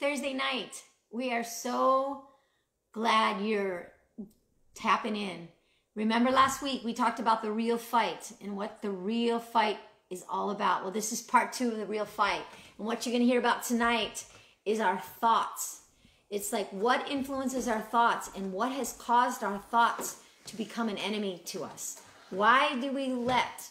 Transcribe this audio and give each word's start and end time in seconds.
Thursday 0.00 0.32
night. 0.32 0.84
We 1.10 1.32
are 1.32 1.42
so 1.42 2.22
glad 2.92 3.44
you're 3.44 3.90
tapping 4.74 5.16
in. 5.16 5.48
Remember 5.96 6.30
last 6.30 6.62
week 6.62 6.84
we 6.84 6.94
talked 6.94 7.18
about 7.18 7.42
the 7.42 7.50
real 7.50 7.76
fight 7.76 8.30
and 8.40 8.56
what 8.56 8.80
the 8.80 8.90
real 8.90 9.40
fight 9.40 9.78
is 10.08 10.24
all 10.30 10.50
about. 10.50 10.82
Well, 10.82 10.92
this 10.92 11.12
is 11.12 11.20
part 11.20 11.52
two 11.52 11.72
of 11.72 11.78
the 11.78 11.86
real 11.86 12.04
fight. 12.04 12.42
And 12.78 12.86
what 12.86 13.04
you're 13.04 13.12
going 13.12 13.26
to 13.26 13.26
hear 13.26 13.40
about 13.40 13.64
tonight 13.64 14.24
is 14.64 14.78
our 14.78 15.00
thoughts. 15.00 15.80
It's 16.30 16.52
like 16.52 16.70
what 16.70 17.08
influences 17.10 17.66
our 17.66 17.80
thoughts 17.80 18.30
and 18.36 18.52
what 18.52 18.70
has 18.70 18.92
caused 18.92 19.42
our 19.42 19.58
thoughts 19.58 20.20
to 20.44 20.56
become 20.56 20.88
an 20.88 20.98
enemy 20.98 21.42
to 21.46 21.64
us. 21.64 22.02
Why 22.30 22.78
do 22.78 22.92
we 22.92 23.08
let 23.08 23.68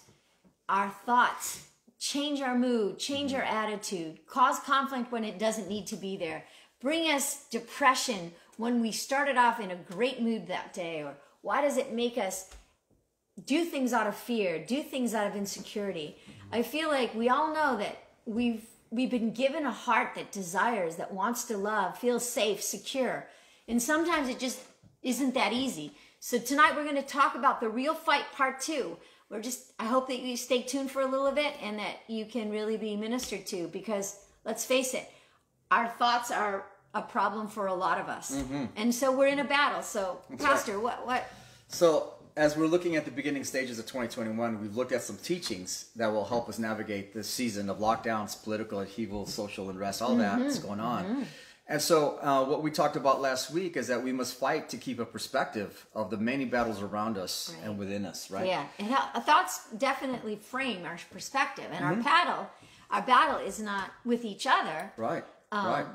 our 0.67 0.89
thoughts 1.05 1.66
change 1.99 2.41
our 2.41 2.57
mood, 2.57 2.99
change 2.99 3.31
mm-hmm. 3.31 3.41
our 3.41 3.45
attitude, 3.45 4.25
cause 4.27 4.59
conflict 4.59 5.11
when 5.11 5.23
it 5.23 5.39
doesn't 5.39 5.69
need 5.69 5.87
to 5.87 5.95
be 5.95 6.17
there, 6.17 6.43
bring 6.81 7.09
us 7.11 7.45
depression 7.49 8.31
when 8.57 8.81
we 8.81 8.91
started 8.91 9.37
off 9.37 9.59
in 9.59 9.71
a 9.71 9.75
great 9.75 10.21
mood 10.21 10.47
that 10.47 10.73
day, 10.73 11.03
or 11.03 11.15
why 11.41 11.61
does 11.61 11.77
it 11.77 11.93
make 11.93 12.17
us 12.17 12.49
do 13.45 13.63
things 13.63 13.93
out 13.93 14.07
of 14.07 14.15
fear, 14.15 14.63
do 14.63 14.81
things 14.81 15.13
out 15.13 15.27
of 15.27 15.35
insecurity? 15.35 16.17
Mm-hmm. 16.23 16.55
I 16.55 16.63
feel 16.63 16.89
like 16.89 17.13
we 17.13 17.29
all 17.29 17.53
know 17.53 17.77
that 17.77 17.97
we've 18.25 18.65
we've 18.89 19.11
been 19.11 19.31
given 19.31 19.65
a 19.65 19.71
heart 19.71 20.15
that 20.15 20.31
desires, 20.31 20.95
that 20.95 21.13
wants 21.13 21.43
to 21.45 21.57
love, 21.57 21.97
feels 21.97 22.27
safe, 22.27 22.63
secure. 22.63 23.27
And 23.67 23.81
sometimes 23.81 24.29
it 24.29 24.39
just 24.39 24.61
isn't 25.01 25.33
that 25.33 25.51
easy. 25.51 25.91
So 26.19 26.39
tonight 26.39 26.73
we're 26.75 26.83
going 26.83 26.95
to 26.95 27.01
talk 27.01 27.35
about 27.35 27.59
the 27.59 27.69
real 27.69 27.93
fight 27.93 28.23
part 28.33 28.61
2 28.61 28.97
we're 29.29 29.41
just 29.41 29.71
i 29.79 29.85
hope 29.85 30.07
that 30.07 30.19
you 30.19 30.37
stay 30.37 30.61
tuned 30.61 30.91
for 30.91 31.01
a 31.01 31.05
little 31.05 31.31
bit 31.31 31.53
and 31.61 31.79
that 31.79 31.97
you 32.07 32.25
can 32.25 32.49
really 32.49 32.77
be 32.77 32.95
ministered 32.95 33.45
to 33.45 33.67
because 33.69 34.19
let's 34.45 34.65
face 34.65 34.93
it 34.93 35.09
our 35.71 35.87
thoughts 35.87 36.31
are 36.31 36.65
a 36.93 37.01
problem 37.01 37.47
for 37.47 37.67
a 37.67 37.73
lot 37.73 37.99
of 37.99 38.07
us 38.07 38.35
mm-hmm. 38.35 38.65
and 38.75 38.93
so 38.93 39.15
we're 39.15 39.27
in 39.27 39.39
a 39.39 39.43
battle 39.43 39.81
so 39.81 40.19
That's 40.29 40.43
pastor 40.43 40.73
right. 40.73 40.83
what 40.83 41.05
what 41.05 41.27
so 41.67 42.13
as 42.35 42.55
we're 42.55 42.67
looking 42.67 42.95
at 42.95 43.05
the 43.05 43.11
beginning 43.11 43.43
stages 43.43 43.77
of 43.79 43.85
2021 43.85 44.61
we've 44.61 44.75
looked 44.75 44.91
at 44.91 45.01
some 45.01 45.17
teachings 45.17 45.89
that 45.95 46.07
will 46.07 46.25
help 46.25 46.49
us 46.49 46.57
navigate 46.59 47.13
this 47.13 47.29
season 47.29 47.69
of 47.69 47.79
lockdowns 47.79 48.41
political 48.41 48.79
upheaval 48.79 49.25
social 49.25 49.69
unrest 49.69 50.01
all 50.01 50.15
mm-hmm. 50.15 50.41
that's 50.41 50.59
going 50.59 50.79
on 50.79 51.03
mm-hmm. 51.03 51.23
And 51.69 51.81
so, 51.81 52.17
uh, 52.21 52.45
what 52.45 52.63
we 52.63 52.71
talked 52.71 52.95
about 52.95 53.19
last 53.19 53.51
week 53.51 53.75
is 53.75 53.87
that 53.87 54.01
we 54.01 54.13
must 54.13 54.39
fight 54.39 54.69
to 54.69 54.77
keep 54.77 54.99
a 54.99 55.05
perspective 55.05 55.85
of 55.93 56.09
the 56.09 56.15
many 56.15 56.45
battles 56.45 56.81
around 56.81 57.17
us 57.17 57.53
right. 57.53 57.65
and 57.65 57.77
within 57.77 58.05
us, 58.05 58.31
right? 58.31 58.47
Yeah, 58.47 58.65
and 58.79 58.89
thoughts 59.25 59.67
definitely 59.77 60.37
frame 60.37 60.85
our 60.85 60.97
perspective, 61.11 61.65
and 61.71 61.83
mm-hmm. 61.83 61.97
our 61.97 62.03
battle, 62.03 62.49
our 62.89 63.01
battle 63.01 63.45
is 63.45 63.59
not 63.59 63.91
with 64.05 64.23
each 64.23 64.47
other, 64.47 64.93
right? 64.95 65.25
Um, 65.51 65.65
right. 65.65 65.85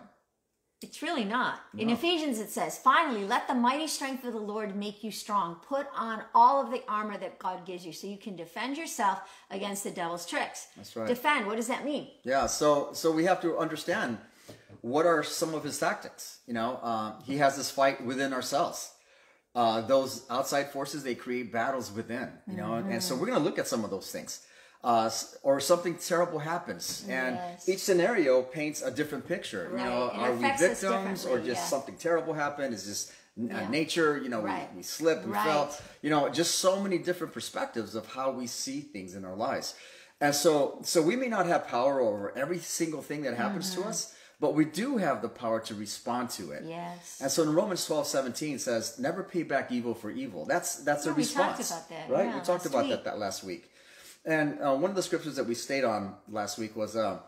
It's 0.82 1.00
really 1.00 1.24
not. 1.24 1.60
No. 1.72 1.82
In 1.82 1.90
Ephesians, 1.90 2.38
it 2.38 2.50
says, 2.50 2.76
"Finally, 2.76 3.24
let 3.24 3.48
the 3.48 3.54
mighty 3.54 3.86
strength 3.86 4.24
of 4.24 4.34
the 4.34 4.40
Lord 4.40 4.76
make 4.76 5.02
you 5.02 5.10
strong. 5.10 5.54
Put 5.66 5.86
on 5.96 6.22
all 6.34 6.62
of 6.62 6.70
the 6.70 6.82
armor 6.86 7.16
that 7.16 7.38
God 7.38 7.64
gives 7.64 7.86
you, 7.86 7.94
so 7.94 8.06
you 8.06 8.18
can 8.18 8.36
defend 8.36 8.76
yourself 8.76 9.20
against 9.50 9.84
the 9.84 9.90
devil's 9.90 10.26
tricks." 10.26 10.66
That's 10.76 10.94
right. 10.96 11.08
Defend. 11.08 11.46
What 11.46 11.56
does 11.56 11.68
that 11.68 11.82
mean? 11.82 12.08
Yeah. 12.24 12.44
So, 12.46 12.90
so 12.92 13.10
we 13.10 13.24
have 13.24 13.40
to 13.40 13.56
understand 13.56 14.18
what 14.82 15.06
are 15.06 15.22
some 15.22 15.54
of 15.54 15.64
his 15.64 15.78
tactics? 15.78 16.40
You 16.46 16.54
know, 16.54 16.78
uh, 16.82 17.12
he 17.24 17.38
has 17.38 17.56
this 17.56 17.70
fight 17.70 18.04
within 18.04 18.32
ourselves. 18.32 18.92
Uh, 19.54 19.80
those 19.82 20.24
outside 20.30 20.70
forces 20.70 21.02
they 21.02 21.14
create 21.14 21.52
battles 21.52 21.90
within. 21.92 22.30
You 22.46 22.56
know, 22.56 22.70
mm-hmm. 22.70 22.92
and 22.92 23.02
so 23.02 23.14
we're 23.14 23.26
going 23.26 23.38
to 23.38 23.44
look 23.44 23.58
at 23.58 23.66
some 23.66 23.84
of 23.84 23.90
those 23.90 24.10
things. 24.10 24.44
Uh, 24.84 25.08
or 25.44 25.60
something 25.60 25.94
terrible 25.94 26.40
happens, 26.40 27.06
and 27.08 27.36
yes. 27.36 27.68
each 27.68 27.78
scenario 27.78 28.42
paints 28.42 28.82
a 28.82 28.90
different 28.90 29.28
picture. 29.28 29.70
Right. 29.70 29.84
You 29.84 29.88
know, 29.88 30.10
are 30.10 30.32
we 30.34 30.50
victims 30.58 31.24
or 31.24 31.38
just 31.38 31.48
yeah. 31.48 31.54
something 31.54 31.94
terrible 31.94 32.34
happened? 32.34 32.74
Is 32.74 32.88
this 32.88 33.12
uh, 33.38 33.44
yeah. 33.46 33.68
nature? 33.70 34.18
You 34.20 34.28
know, 34.28 34.40
right. 34.40 34.68
we, 34.72 34.78
we 34.78 34.82
slipped, 34.82 35.24
we 35.24 35.34
right. 35.34 35.44
fell. 35.44 35.78
You 36.02 36.10
know, 36.10 36.28
just 36.30 36.56
so 36.56 36.82
many 36.82 36.98
different 36.98 37.32
perspectives 37.32 37.94
of 37.94 38.06
how 38.06 38.32
we 38.32 38.48
see 38.48 38.80
things 38.80 39.14
in 39.14 39.24
our 39.24 39.36
lives. 39.36 39.76
And 40.20 40.34
so, 40.34 40.78
so 40.82 41.00
we 41.00 41.14
may 41.14 41.28
not 41.28 41.46
have 41.46 41.68
power 41.68 42.00
over 42.00 42.36
every 42.36 42.58
single 42.58 43.02
thing 43.02 43.22
that 43.22 43.36
happens 43.36 43.72
mm-hmm. 43.72 43.82
to 43.82 43.88
us, 43.88 44.14
but 44.42 44.54
we 44.54 44.64
do 44.64 44.96
have 44.96 45.22
the 45.22 45.28
power 45.28 45.60
to 45.60 45.74
respond 45.76 46.28
to 46.28 46.50
it. 46.50 46.64
Yes. 46.66 47.20
And 47.22 47.30
so 47.30 47.44
in 47.44 47.54
Romans 47.54 47.86
12, 47.86 48.08
17 48.08 48.58
says, 48.58 48.98
never 48.98 49.22
pay 49.22 49.44
back 49.44 49.70
evil 49.70 49.94
for 49.94 50.10
evil. 50.10 50.44
That's 50.44 50.78
that's 50.82 51.06
yeah, 51.06 51.12
a 51.12 51.14
response. 51.14 51.58
We 51.58 51.64
talked 51.64 51.70
about 51.70 51.88
that. 51.88 52.10
Right? 52.12 52.26
Yeah, 52.26 52.38
we 52.38 52.44
talked 52.44 52.66
about 52.66 52.88
that, 52.88 53.04
that 53.04 53.18
last 53.20 53.44
week. 53.44 53.70
And 54.24 54.58
uh, 54.60 54.74
one 54.74 54.90
of 54.90 54.96
the 54.96 55.02
scriptures 55.02 55.36
that 55.36 55.46
we 55.46 55.54
stayed 55.54 55.84
on 55.84 56.16
last 56.28 56.58
week 56.58 56.74
was, 56.74 56.96
uh, 56.96 57.20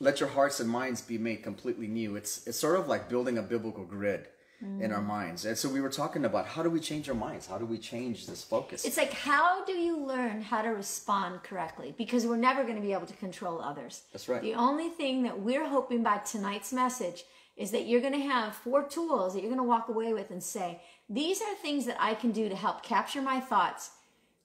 let 0.00 0.20
your 0.20 0.28
hearts 0.28 0.60
and 0.60 0.68
minds 0.68 1.00
be 1.00 1.16
made 1.16 1.42
completely 1.42 1.86
new. 1.86 2.16
It's, 2.16 2.46
it's 2.46 2.58
sort 2.58 2.78
of 2.78 2.88
like 2.88 3.08
building 3.08 3.38
a 3.38 3.42
biblical 3.42 3.84
grid 3.84 4.28
mm. 4.64 4.80
in 4.80 4.92
our 4.92 5.02
minds. 5.02 5.44
And 5.44 5.56
so 5.56 5.68
we 5.68 5.80
were 5.80 5.90
talking 5.90 6.24
about 6.24 6.46
how 6.46 6.62
do 6.62 6.70
we 6.70 6.80
change 6.80 7.08
our 7.08 7.14
minds? 7.14 7.46
How 7.46 7.58
do 7.58 7.66
we 7.66 7.78
change 7.78 8.26
this 8.26 8.42
focus? 8.42 8.84
It's 8.84 8.96
like, 8.96 9.12
how 9.12 9.64
do 9.64 9.72
you 9.72 10.04
learn 10.04 10.42
how 10.42 10.62
to 10.62 10.70
respond 10.70 11.42
correctly? 11.42 11.94
Because 11.96 12.26
we're 12.26 12.36
never 12.36 12.62
going 12.62 12.76
to 12.76 12.82
be 12.82 12.92
able 12.92 13.06
to 13.06 13.14
control 13.14 13.60
others. 13.60 14.02
That's 14.12 14.28
right. 14.28 14.42
The 14.42 14.54
only 14.54 14.88
thing 14.88 15.22
that 15.24 15.40
we're 15.40 15.66
hoping 15.66 16.02
by 16.02 16.18
tonight's 16.18 16.72
message 16.72 17.24
is 17.56 17.70
that 17.72 17.86
you're 17.86 18.00
going 18.00 18.14
to 18.14 18.26
have 18.26 18.54
four 18.54 18.82
tools 18.84 19.34
that 19.34 19.40
you're 19.40 19.50
going 19.50 19.58
to 19.58 19.64
walk 19.64 19.88
away 19.88 20.12
with 20.14 20.30
and 20.30 20.42
say, 20.42 20.80
these 21.08 21.42
are 21.42 21.54
things 21.56 21.86
that 21.86 21.96
I 21.98 22.14
can 22.14 22.30
do 22.30 22.48
to 22.48 22.56
help 22.56 22.82
capture 22.82 23.20
my 23.20 23.40
thoughts 23.40 23.90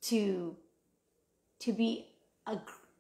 to 0.04 0.56
to 1.60 1.72
be 1.72 2.08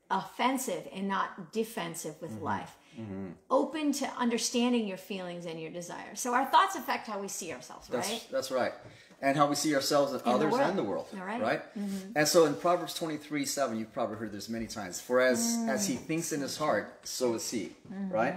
offensive 0.10 0.88
and 0.94 1.08
not 1.08 1.52
defensive 1.52 2.16
with 2.22 2.32
mm-hmm. 2.32 2.46
life 2.46 2.76
mm-hmm. 3.00 3.28
open 3.50 3.92
to 3.94 4.08
understanding 4.18 4.88
your 4.88 4.98
feelings 4.98 5.46
and 5.46 5.60
your 5.60 5.72
desires. 5.72 6.20
So 6.20 6.34
our 6.34 6.46
thoughts 6.46 6.76
affect 6.76 7.08
how 7.08 7.20
we 7.20 7.28
see 7.28 7.52
ourselves, 7.54 7.90
right? 7.90 8.04
That's, 8.04 8.26
that's 8.26 8.52
right. 8.52 8.74
And 9.22 9.38
how 9.38 9.48
we 9.48 9.56
see 9.56 9.74
ourselves 9.74 10.12
and 10.12 10.22
in 10.22 10.28
others 10.28 10.54
the 10.54 10.64
and 10.64 10.78
the 10.78 10.84
world. 10.84 11.08
Right. 11.14 11.42
right? 11.42 11.76
Mm-hmm. 11.78 12.12
And 12.16 12.28
so 12.28 12.46
in 12.46 12.54
Proverbs 12.56 12.94
23 12.94 13.46
7, 13.46 13.78
you've 13.78 13.94
probably 13.94 14.18
heard 14.18 14.32
this 14.32 14.50
many 14.50 14.68
times. 14.68 15.00
For 15.00 15.22
as, 15.22 15.40
mm. 15.40 15.70
as 15.70 15.88
he 15.88 15.96
thinks 15.96 16.32
in 16.32 16.42
his 16.42 16.58
heart, 16.58 17.00
so 17.04 17.34
is 17.36 17.50
he. 17.50 17.72
Mm-hmm. 17.92 18.10
Right? 18.10 18.36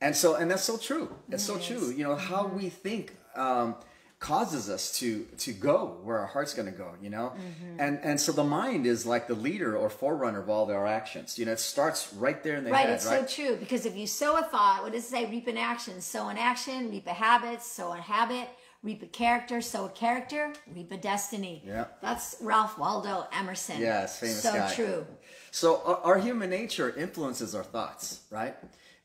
And 0.00 0.16
so, 0.16 0.36
and 0.36 0.50
that's 0.50 0.64
so 0.64 0.76
true. 0.76 1.14
It's 1.30 1.44
so 1.44 1.58
true. 1.58 1.90
You 1.90 2.04
know, 2.04 2.16
how 2.16 2.44
mm-hmm. 2.44 2.56
we 2.56 2.68
think. 2.68 3.14
Um, 3.34 3.76
causes 4.22 4.70
us 4.70 4.96
to 5.00 5.24
to 5.36 5.52
go 5.52 5.98
where 6.04 6.20
our 6.20 6.26
heart's 6.26 6.54
going 6.54 6.70
to 6.70 6.78
go 6.78 6.92
you 7.02 7.10
know? 7.10 7.32
Mm-hmm. 7.34 7.80
and 7.80 7.98
and 8.04 8.20
so 8.20 8.30
the 8.30 8.44
mind 8.44 8.86
is 8.86 9.04
like 9.04 9.26
the 9.26 9.34
leader 9.34 9.76
or 9.76 9.90
forerunner 9.90 10.40
of 10.40 10.48
all 10.48 10.70
our 10.70 10.86
actions. 10.86 11.38
You 11.38 11.44
know 11.44 11.52
it 11.52 11.58
starts 11.58 12.14
right 12.14 12.40
there 12.44 12.56
in 12.56 12.62
the 12.62 12.70
right, 12.70 12.86
head 12.86 12.94
it's 12.94 13.06
right? 13.06 13.24
it's 13.24 13.34
so 13.34 13.42
true 13.42 13.56
because 13.56 13.84
if 13.84 13.96
you 13.96 14.06
sow 14.06 14.36
a 14.36 14.44
thought 14.44 14.84
what 14.84 14.92
does 14.92 15.04
it 15.04 15.08
say? 15.08 15.28
Reap 15.28 15.48
an 15.48 15.58
action. 15.58 16.00
Sow 16.00 16.28
an 16.28 16.38
action 16.38 16.88
reap 16.90 17.08
a 17.08 17.12
habit. 17.12 17.62
Sow 17.62 17.92
a 17.92 17.96
habit 17.96 18.48
reap 18.84 19.02
a 19.02 19.06
character. 19.06 19.60
Sow 19.60 19.86
a 19.86 19.88
character 19.90 20.52
reap 20.72 20.92
a 20.92 20.96
destiny. 20.96 21.60
Yeah. 21.66 21.86
That's 22.00 22.36
ralph 22.40 22.78
waldo 22.78 23.26
emerson. 23.32 23.80
Yes 23.80 24.20
famous 24.20 24.40
so 24.40 24.52
guy. 24.52 24.72
true. 24.72 25.04
So 25.50 25.82
our, 25.84 25.96
our 26.08 26.18
human 26.18 26.48
nature 26.48 26.94
influences 26.96 27.56
our 27.56 27.64
thoughts 27.64 28.20
right 28.30 28.54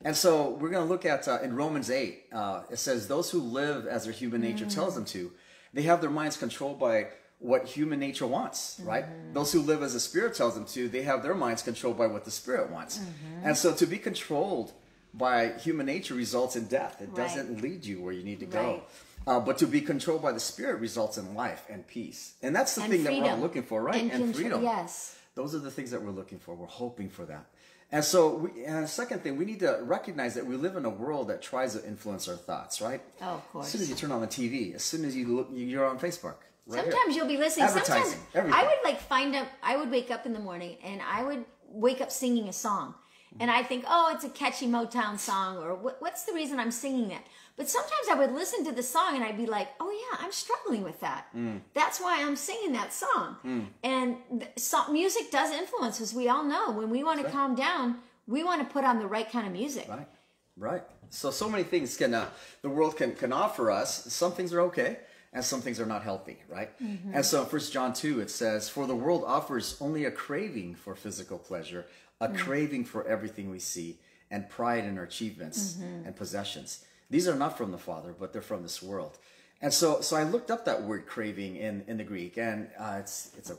and 0.03 0.15
so 0.15 0.51
we're 0.51 0.69
going 0.69 0.85
to 0.85 0.89
look 0.89 1.05
at 1.05 1.27
uh, 1.27 1.39
in 1.41 1.55
Romans 1.55 1.89
8, 1.89 2.25
uh, 2.31 2.61
it 2.69 2.77
says, 2.77 3.07
Those 3.07 3.31
who 3.31 3.39
live 3.39 3.87
as 3.87 4.03
their 4.03 4.13
human 4.13 4.41
nature 4.41 4.65
mm. 4.65 4.73
tells 4.73 4.95
them 4.95 5.05
to, 5.05 5.31
they 5.73 5.83
have 5.83 6.01
their 6.01 6.09
minds 6.09 6.37
controlled 6.37 6.79
by 6.79 7.07
what 7.39 7.65
human 7.65 7.99
nature 7.99 8.25
wants, 8.25 8.81
right? 8.83 9.05
Mm-hmm. 9.05 9.33
Those 9.33 9.51
who 9.51 9.61
live 9.61 9.83
as 9.83 9.93
the 9.93 9.99
Spirit 9.99 10.33
tells 10.33 10.55
them 10.55 10.65
to, 10.65 10.87
they 10.87 11.03
have 11.03 11.21
their 11.21 11.35
minds 11.35 11.61
controlled 11.61 11.97
by 11.97 12.07
what 12.07 12.25
the 12.25 12.31
Spirit 12.31 12.71
wants. 12.71 12.97
Mm-hmm. 12.97 13.47
And 13.47 13.57
so 13.57 13.73
to 13.75 13.85
be 13.85 13.97
controlled 13.97 14.71
by 15.13 15.49
human 15.53 15.85
nature 15.85 16.15
results 16.15 16.55
in 16.55 16.65
death, 16.65 17.01
it 17.01 17.09
right. 17.09 17.15
doesn't 17.15 17.61
lead 17.61 17.85
you 17.85 18.01
where 18.01 18.13
you 18.13 18.23
need 18.23 18.39
to 18.39 18.45
go. 18.45 18.83
Uh, 19.25 19.39
but 19.39 19.57
to 19.57 19.67
be 19.67 19.81
controlled 19.81 20.21
by 20.21 20.31
the 20.31 20.39
Spirit 20.39 20.79
results 20.79 21.17
in 21.17 21.35
life 21.35 21.65
and 21.69 21.85
peace. 21.85 22.33
And 22.41 22.55
that's 22.55 22.75
the 22.75 22.81
and 22.83 22.91
thing 22.91 23.03
freedom. 23.03 23.23
that 23.23 23.29
we're 23.29 23.35
all 23.35 23.41
looking 23.41 23.63
for, 23.63 23.83
right? 23.83 24.01
And, 24.01 24.11
and 24.11 24.35
freedom. 24.35 24.63
Yes. 24.63 25.17
Those 25.35 25.53
are 25.53 25.59
the 25.59 25.69
things 25.69 25.91
that 25.91 26.01
we're 26.01 26.11
looking 26.11 26.39
for. 26.39 26.55
We're 26.55 26.65
hoping 26.65 27.09
for 27.09 27.25
that. 27.25 27.45
And 27.91 28.03
so, 28.03 28.35
we, 28.35 28.65
and 28.65 28.83
the 28.83 28.87
second 28.87 29.23
thing, 29.23 29.37
we 29.37 29.45
need 29.45 29.61
to 29.61 29.79
recognize 29.81 30.33
that 30.35 30.45
we 30.45 30.57
live 30.57 30.75
in 30.75 30.83
a 30.83 30.89
world 30.89 31.29
that 31.29 31.41
tries 31.41 31.73
to 31.73 31.87
influence 31.87 32.27
our 32.27 32.35
thoughts, 32.35 32.81
right? 32.81 33.01
Oh, 33.21 33.35
of 33.35 33.51
course. 33.51 33.65
As 33.67 33.71
soon 33.71 33.81
as 33.81 33.89
you 33.89 33.95
turn 33.95 34.11
on 34.11 34.19
the 34.19 34.27
TV, 34.27 34.75
as 34.75 34.83
soon 34.83 35.05
as 35.05 35.15
you 35.15 35.27
look, 35.33 35.47
you're 35.53 35.85
on 35.85 35.97
Facebook. 35.97 36.35
Right 36.65 36.83
Sometimes 36.83 37.13
here. 37.13 37.23
you'll 37.23 37.27
be 37.27 37.37
listening. 37.37 37.69
Sometimes 37.69 38.17
everything. 38.35 38.59
I 38.59 38.63
would 38.63 38.77
like 38.83 38.99
find 38.99 39.33
up. 39.37 39.47
I 39.63 39.77
would 39.77 39.89
wake 39.89 40.11
up 40.11 40.25
in 40.25 40.33
the 40.33 40.39
morning 40.39 40.75
and 40.83 41.01
I 41.01 41.23
would 41.23 41.45
wake 41.69 42.01
up 42.01 42.11
singing 42.11 42.49
a 42.49 42.53
song, 42.53 42.93
and 43.39 43.51
I 43.51 43.63
think, 43.63 43.85
oh, 43.87 44.11
it's 44.13 44.23
a 44.23 44.29
catchy 44.29 44.67
Motown 44.67 45.17
song, 45.17 45.57
or 45.57 45.75
what's 45.75 46.23
the 46.23 46.33
reason 46.33 46.59
I'm 46.59 46.71
singing 46.71 47.09
that? 47.09 47.25
But 47.55 47.67
sometimes 47.67 48.07
I 48.11 48.15
would 48.15 48.33
listen 48.33 48.63
to 48.65 48.71
the 48.71 48.83
song 48.83 49.15
and 49.15 49.23
I'd 49.23 49.37
be 49.37 49.47
like, 49.47 49.69
oh 49.79 49.89
yeah, 49.89 50.23
I'm 50.23 50.31
struggling 50.31 50.83
with 50.83 50.99
that. 50.99 51.25
Mm. 51.35 51.61
That's 51.73 51.99
why 51.99 52.21
I'm 52.21 52.35
singing 52.35 52.71
that 52.73 52.93
song. 52.93 53.37
Mm. 53.43 53.65
And 53.83 54.47
so, 54.57 54.91
music 54.91 55.31
does 55.31 55.51
influence, 55.51 55.99
as 55.99 56.13
we 56.13 56.29
all 56.29 56.43
know. 56.43 56.71
When 56.71 56.89
we 56.91 57.03
want 57.03 57.23
to 57.23 57.31
calm 57.31 57.55
down, 57.55 57.97
we 58.27 58.43
want 58.43 58.61
to 58.61 58.71
put 58.71 58.85
on 58.85 58.99
the 58.99 59.07
right 59.07 59.29
kind 59.29 59.47
of 59.47 59.53
music. 59.53 59.87
Right, 59.89 60.07
right. 60.55 60.83
So, 61.09 61.31
so 61.31 61.49
many 61.49 61.63
things 61.63 61.97
can, 61.97 62.13
uh, 62.13 62.27
the 62.61 62.69
world 62.69 62.95
can, 62.95 63.15
can 63.15 63.33
offer 63.33 63.71
us. 63.71 64.13
Some 64.13 64.33
things 64.33 64.53
are 64.53 64.61
okay 64.61 64.97
and 65.33 65.43
some 65.43 65.61
things 65.61 65.79
are 65.79 65.85
not 65.85 66.03
healthy, 66.03 66.37
right? 66.49 66.69
Mm-hmm. 66.81 67.11
And 67.13 67.25
so 67.25 67.43
in 67.43 67.47
1 67.47 67.61
John 67.71 67.93
2, 67.93 68.21
it 68.21 68.29
says, 68.29 68.69
For 68.69 68.87
the 68.87 68.95
world 68.95 69.23
offers 69.25 69.77
only 69.79 70.05
a 70.05 70.11
craving 70.11 70.75
for 70.75 70.95
physical 70.95 71.37
pleasure, 71.37 71.85
a 72.19 72.27
mm-hmm. 72.27 72.37
craving 72.37 72.85
for 72.85 73.07
everything 73.07 73.49
we 73.49 73.59
see, 73.59 73.99
and 74.29 74.49
pride 74.49 74.85
in 74.85 74.97
our 74.97 75.03
achievements 75.03 75.73
mm-hmm. 75.73 76.05
and 76.05 76.15
possessions. 76.15 76.85
These 77.09 77.27
are 77.27 77.35
not 77.35 77.57
from 77.57 77.71
the 77.71 77.77
Father, 77.77 78.13
but 78.17 78.33
they're 78.33 78.41
from 78.41 78.63
this 78.63 78.83
world. 78.83 79.17
And 79.61 79.73
so, 79.73 80.01
so 80.01 80.15
I 80.15 80.23
looked 80.23 80.51
up 80.51 80.65
that 80.65 80.83
word 80.83 81.07
craving 81.07 81.55
in, 81.55 81.83
in 81.87 81.97
the 81.97 82.03
Greek, 82.03 82.37
and 82.37 82.69
uh, 82.77 82.97
it's 82.99 83.31
it's 83.37 83.49
a 83.49 83.57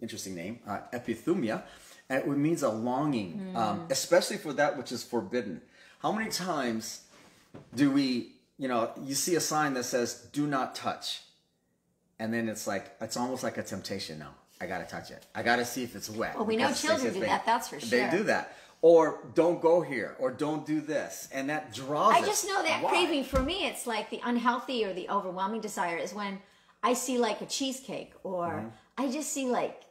interesting 0.00 0.34
name, 0.34 0.60
uh, 0.66 0.80
epithumia, 0.92 1.62
and 2.08 2.22
it 2.22 2.28
means 2.28 2.62
a 2.62 2.68
longing, 2.68 3.52
um, 3.54 3.86
especially 3.90 4.36
for 4.36 4.52
that 4.54 4.76
which 4.78 4.92
is 4.92 5.02
forbidden. 5.02 5.60
How 6.00 6.12
many 6.12 6.30
times 6.30 7.02
do 7.74 7.90
we, 7.90 8.32
you 8.58 8.68
know, 8.68 8.90
you 9.02 9.14
see 9.14 9.34
a 9.34 9.40
sign 9.40 9.74
that 9.74 9.84
says 9.84 10.28
"Do 10.32 10.46
not 10.46 10.74
touch," 10.74 11.22
and 12.18 12.32
then 12.32 12.48
it's 12.48 12.66
like 12.66 12.92
it's 13.00 13.16
almost 13.16 13.42
like 13.42 13.58
a 13.58 13.62
temptation. 13.62 14.20
now. 14.20 14.34
I 14.60 14.66
gotta 14.66 14.84
touch 14.84 15.10
it. 15.10 15.24
I 15.34 15.42
gotta 15.42 15.64
see 15.64 15.82
if 15.82 15.96
it's 15.96 16.10
wet. 16.10 16.36
Well, 16.36 16.44
we 16.44 16.56
know 16.56 16.72
children 16.72 17.14
do 17.14 17.20
they- 17.20 17.26
that, 17.26 17.46
that's 17.46 17.68
for 17.68 17.80
sure. 17.80 17.88
They 17.88 18.10
do 18.16 18.24
that, 18.24 18.54
or 18.82 19.20
don't 19.34 19.60
go 19.60 19.80
here, 19.80 20.16
or 20.18 20.30
don't 20.30 20.66
do 20.66 20.80
this, 20.80 21.28
and 21.32 21.48
that 21.48 21.72
draws. 21.72 22.14
I 22.14 22.20
us. 22.20 22.26
just 22.26 22.46
know 22.46 22.62
that 22.62 22.82
Why? 22.82 22.90
craving 22.90 23.24
for 23.24 23.40
me, 23.42 23.66
it's 23.66 23.86
like 23.86 24.10
the 24.10 24.20
unhealthy 24.22 24.84
or 24.84 24.92
the 24.92 25.08
overwhelming 25.08 25.60
desire 25.62 25.96
is 25.96 26.12
when 26.12 26.40
I 26.82 26.92
see 26.94 27.18
like 27.18 27.40
a 27.40 27.46
cheesecake 27.46 28.12
or 28.22 28.46
Mm-hmm. 28.48 28.68
I 28.98 29.10
just 29.10 29.32
see 29.32 29.46
like 29.46 29.82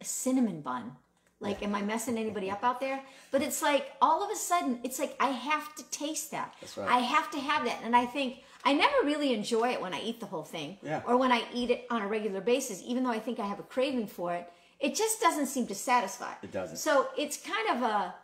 a 0.00 0.04
cinnamon 0.04 0.60
bun. 0.60 0.92
Like, 1.40 1.64
am 1.64 1.74
I 1.74 1.82
messing 1.82 2.16
anybody 2.16 2.48
up 2.48 2.62
out 2.62 2.78
there? 2.78 3.00
But 3.32 3.42
it's 3.42 3.60
like 3.60 3.90
all 4.00 4.22
of 4.22 4.30
a 4.30 4.36
sudden, 4.36 4.78
it's 4.84 5.00
like 5.00 5.16
I 5.18 5.30
have 5.30 5.74
to 5.74 5.82
taste 5.90 6.30
that. 6.30 6.54
That's 6.60 6.76
right. 6.78 6.88
I 6.88 6.98
have 7.00 7.28
to 7.32 7.40
have 7.40 7.64
that. 7.64 7.80
And 7.82 7.96
I 7.96 8.06
think 8.06 8.44
I 8.64 8.72
never 8.74 8.94
really 9.04 9.32
enjoy 9.34 9.70
it 9.72 9.80
when 9.80 9.92
I 9.94 10.00
eat 10.02 10.20
the 10.20 10.26
whole 10.26 10.44
thing 10.44 10.78
Yeah. 10.82 11.02
or 11.06 11.16
when 11.16 11.32
I 11.32 11.42
eat 11.52 11.70
it 11.70 11.86
on 11.90 12.02
a 12.02 12.06
regular 12.08 12.40
basis, 12.40 12.82
even 12.86 13.02
though 13.04 13.10
I 13.10 13.18
think 13.18 13.38
I 13.40 13.46
have 13.46 13.58
a 13.58 13.64
craving 13.64 14.06
for 14.06 14.34
it. 14.34 14.50
It 14.80 14.94
just 14.96 15.20
doesn't 15.20 15.46
seem 15.46 15.66
to 15.68 15.74
satisfy. 15.74 16.32
It 16.42 16.50
doesn't. 16.52 16.76
So 16.76 17.08
it's 17.16 17.36
kind 17.36 17.68
of 17.76 17.82
a, 17.82 18.14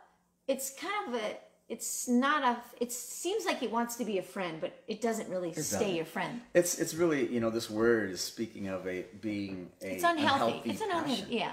it's 0.47 0.71
kind 0.71 1.07
of 1.07 1.21
a, 1.21 1.35
it's 1.69 2.07
not 2.07 2.43
a, 2.43 2.57
it 2.81 2.91
seems 2.91 3.45
like 3.45 3.61
it 3.63 3.71
wants 3.71 3.95
to 3.97 4.03
be 4.05 4.17
a 4.17 4.23
friend, 4.23 4.59
but 4.59 4.73
it 4.87 5.01
doesn't 5.01 5.29
really 5.29 5.53
stay 5.53 5.77
doesn't. 5.79 5.95
your 5.95 6.05
friend. 6.05 6.41
It's 6.55 6.79
it's 6.79 6.95
really 6.95 7.27
you 7.31 7.39
know 7.39 7.51
this 7.51 7.69
word 7.69 8.09
is 8.09 8.21
speaking 8.21 8.67
of 8.69 8.87
a 8.87 9.05
being 9.21 9.69
a 9.83 9.93
It's 9.93 10.03
unhealthy. 10.03 10.67
it's 10.69 10.81
an 10.81 10.89
unhealthy, 10.91 11.25
yeah. 11.29 11.51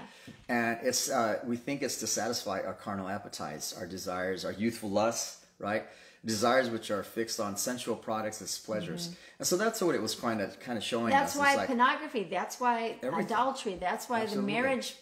and 0.49 0.79
it's 0.81 1.11
uh, 1.11 1.39
we 1.45 1.55
think 1.55 1.83
it's 1.83 1.97
to 1.99 2.07
satisfy 2.07 2.61
our 2.61 2.73
carnal 2.73 3.07
appetites, 3.07 3.77
our 3.77 3.85
desires, 3.85 4.43
our 4.43 4.53
youthful 4.53 4.89
lusts, 4.89 5.45
right? 5.59 5.85
Desires 6.25 6.69
which 6.69 6.91
are 6.91 7.03
fixed 7.03 7.39
on 7.39 7.55
sensual 7.55 7.95
products 7.95 8.41
as 8.41 8.57
pleasures, 8.57 9.07
mm-hmm. 9.07 9.15
and 9.39 9.47
so 9.47 9.55
that's 9.55 9.81
what 9.81 9.95
it 9.95 10.01
was 10.01 10.13
kind 10.15 10.41
of 10.41 10.59
kind 10.59 10.77
of 10.77 10.83
showing. 10.83 11.09
That's 11.09 11.35
us. 11.35 11.39
why 11.39 11.55
like, 11.55 11.67
pornography, 11.67 12.27
that's 12.29 12.59
why 12.59 12.97
Everything. 13.01 13.25
adultery, 13.25 13.77
that's 13.79 14.09
why 14.09 14.21
Absolutely. 14.21 14.53
the 14.53 14.59
marriage 14.59 14.95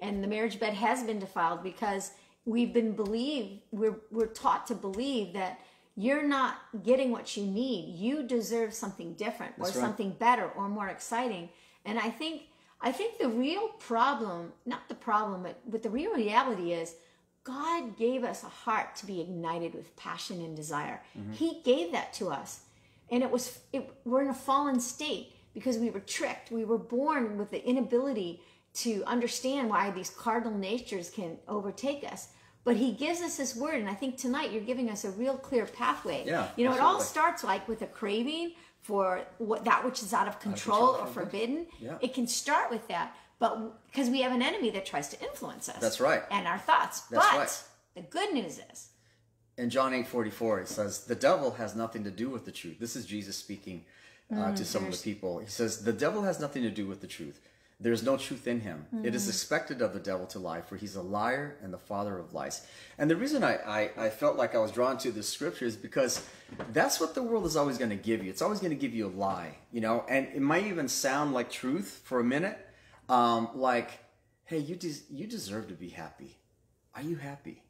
and 0.00 0.22
the 0.22 0.28
marriage 0.28 0.60
bed 0.60 0.74
has 0.74 1.02
been 1.02 1.18
defiled 1.18 1.62
because 1.62 2.12
we've 2.44 2.72
been 2.72 2.92
believed, 2.92 3.60
we're, 3.72 3.96
we're 4.10 4.26
taught 4.26 4.66
to 4.68 4.74
believe 4.74 5.34
that 5.34 5.60
you're 5.96 6.26
not 6.26 6.56
getting 6.82 7.10
what 7.10 7.36
you 7.36 7.44
need. 7.44 7.94
You 7.98 8.22
deserve 8.22 8.72
something 8.72 9.14
different 9.14 9.54
or 9.58 9.66
right. 9.66 9.74
something 9.74 10.12
better 10.12 10.50
or 10.56 10.68
more 10.68 10.88
exciting. 10.88 11.50
And 11.84 11.98
I 11.98 12.08
think, 12.08 12.42
I 12.80 12.92
think 12.92 13.18
the 13.18 13.28
real 13.28 13.68
problem, 13.80 14.52
not 14.64 14.88
the 14.88 14.94
problem, 14.94 15.42
but, 15.42 15.60
but 15.68 15.82
the 15.82 15.90
real 15.90 16.14
reality 16.14 16.72
is 16.72 16.94
God 17.48 17.96
gave 17.96 18.24
us 18.24 18.44
a 18.44 18.48
heart 18.64 18.94
to 18.96 19.06
be 19.06 19.22
ignited 19.22 19.74
with 19.74 19.96
passion 19.96 20.40
and 20.40 20.54
desire. 20.54 21.00
He 21.32 21.62
gave 21.64 21.92
that 21.92 22.12
to 22.14 22.28
us. 22.28 22.60
And 23.10 23.22
it 23.22 23.30
was 23.30 23.58
it, 23.72 23.90
we're 24.04 24.22
in 24.22 24.28
a 24.28 24.34
fallen 24.34 24.80
state 24.80 25.32
because 25.54 25.78
we 25.78 25.88
were 25.88 26.00
tricked. 26.00 26.50
We 26.50 26.66
were 26.66 26.76
born 26.78 27.38
with 27.38 27.50
the 27.50 27.66
inability 27.66 28.42
to 28.74 29.02
understand 29.06 29.70
why 29.70 29.90
these 29.90 30.10
cardinal 30.10 30.56
natures 30.56 31.08
can 31.08 31.38
overtake 31.48 32.04
us. 32.04 32.28
But 32.64 32.76
he 32.76 32.92
gives 32.92 33.22
us 33.22 33.38
this 33.38 33.56
word, 33.56 33.76
and 33.76 33.88
I 33.88 33.94
think 33.94 34.18
tonight 34.18 34.52
you're 34.52 34.70
giving 34.72 34.90
us 34.90 35.06
a 35.06 35.10
real 35.12 35.38
clear 35.38 35.64
pathway. 35.64 36.24
Yeah, 36.26 36.48
you 36.56 36.66
know, 36.66 36.74
it 36.74 36.80
all 36.80 37.00
starts 37.00 37.42
like 37.42 37.66
with 37.66 37.80
a 37.80 37.86
craving 37.86 38.52
for 38.82 39.22
what 39.38 39.64
that 39.64 39.84
which 39.86 40.02
is 40.02 40.12
out 40.12 40.28
of 40.28 40.38
control 40.38 40.88
control, 40.88 41.08
or 41.08 41.12
forbidden. 41.12 41.64
forbidden. 41.64 41.66
Yeah. 41.80 41.98
It 42.02 42.12
can 42.12 42.26
start 42.26 42.70
with 42.70 42.86
that, 42.88 43.16
but 43.38 43.86
because 43.90 44.10
we 44.10 44.22
have 44.22 44.32
an 44.32 44.42
enemy 44.42 44.70
that 44.70 44.86
tries 44.86 45.08
to 45.10 45.20
influence 45.20 45.68
us. 45.68 45.78
That's 45.80 46.00
right. 46.00 46.22
And 46.30 46.46
our 46.46 46.58
thoughts. 46.58 47.02
That's 47.02 47.26
but 47.30 47.38
right. 47.38 47.62
the 47.94 48.02
good 48.02 48.32
news 48.32 48.60
is 48.72 48.88
in 49.58 49.70
John 49.70 49.92
eight 49.92 50.06
forty 50.06 50.30
four, 50.30 50.60
it 50.60 50.68
says, 50.68 51.04
The 51.04 51.14
devil 51.14 51.52
has 51.52 51.74
nothing 51.74 52.04
to 52.04 52.10
do 52.10 52.30
with 52.30 52.44
the 52.44 52.52
truth. 52.52 52.78
This 52.78 52.96
is 52.96 53.04
Jesus 53.04 53.36
speaking 53.36 53.84
uh, 54.34 54.54
to 54.54 54.64
some 54.64 54.86
of 54.86 54.92
the 54.92 54.98
people. 54.98 55.40
He 55.40 55.48
says, 55.48 55.84
The 55.84 55.92
devil 55.92 56.22
has 56.22 56.40
nothing 56.40 56.62
to 56.62 56.70
do 56.70 56.86
with 56.86 57.00
the 57.00 57.06
truth. 57.06 57.40
There's 57.80 58.02
no 58.02 58.16
truth 58.16 58.48
in 58.48 58.60
him. 58.62 58.86
It 59.04 59.14
is 59.14 59.28
expected 59.28 59.82
of 59.82 59.92
the 59.92 60.00
devil 60.00 60.26
to 60.28 60.40
lie, 60.40 60.62
for 60.62 60.74
he's 60.74 60.96
a 60.96 61.02
liar 61.02 61.56
and 61.62 61.72
the 61.72 61.78
father 61.78 62.18
of 62.18 62.34
lies. 62.34 62.66
And 62.98 63.08
the 63.08 63.14
reason 63.14 63.44
I, 63.44 63.54
I, 63.54 63.90
I 63.96 64.10
felt 64.10 64.36
like 64.36 64.56
I 64.56 64.58
was 64.58 64.72
drawn 64.72 64.98
to 64.98 65.12
this 65.12 65.28
scripture 65.28 65.64
is 65.64 65.76
because 65.76 66.26
that's 66.72 66.98
what 66.98 67.14
the 67.14 67.22
world 67.22 67.46
is 67.46 67.56
always 67.56 67.78
going 67.78 67.90
to 67.90 67.96
give 67.96 68.24
you. 68.24 68.30
It's 68.30 68.42
always 68.42 68.58
going 68.58 68.72
to 68.72 68.76
give 68.76 68.94
you 68.94 69.06
a 69.06 69.14
lie, 69.14 69.58
you 69.70 69.80
know, 69.80 70.04
and 70.08 70.26
it 70.34 70.42
might 70.42 70.66
even 70.66 70.88
sound 70.88 71.32
like 71.32 71.52
truth 71.52 72.00
for 72.02 72.18
a 72.18 72.24
minute. 72.24 72.58
Um, 73.08 73.50
like, 73.54 73.90
hey, 74.44 74.58
you, 74.58 74.76
des- 74.76 75.04
you 75.10 75.26
deserve 75.26 75.68
to 75.68 75.74
be 75.74 75.88
happy. 75.88 76.36
Are 76.94 77.02
you 77.02 77.16
happy? 77.16 77.62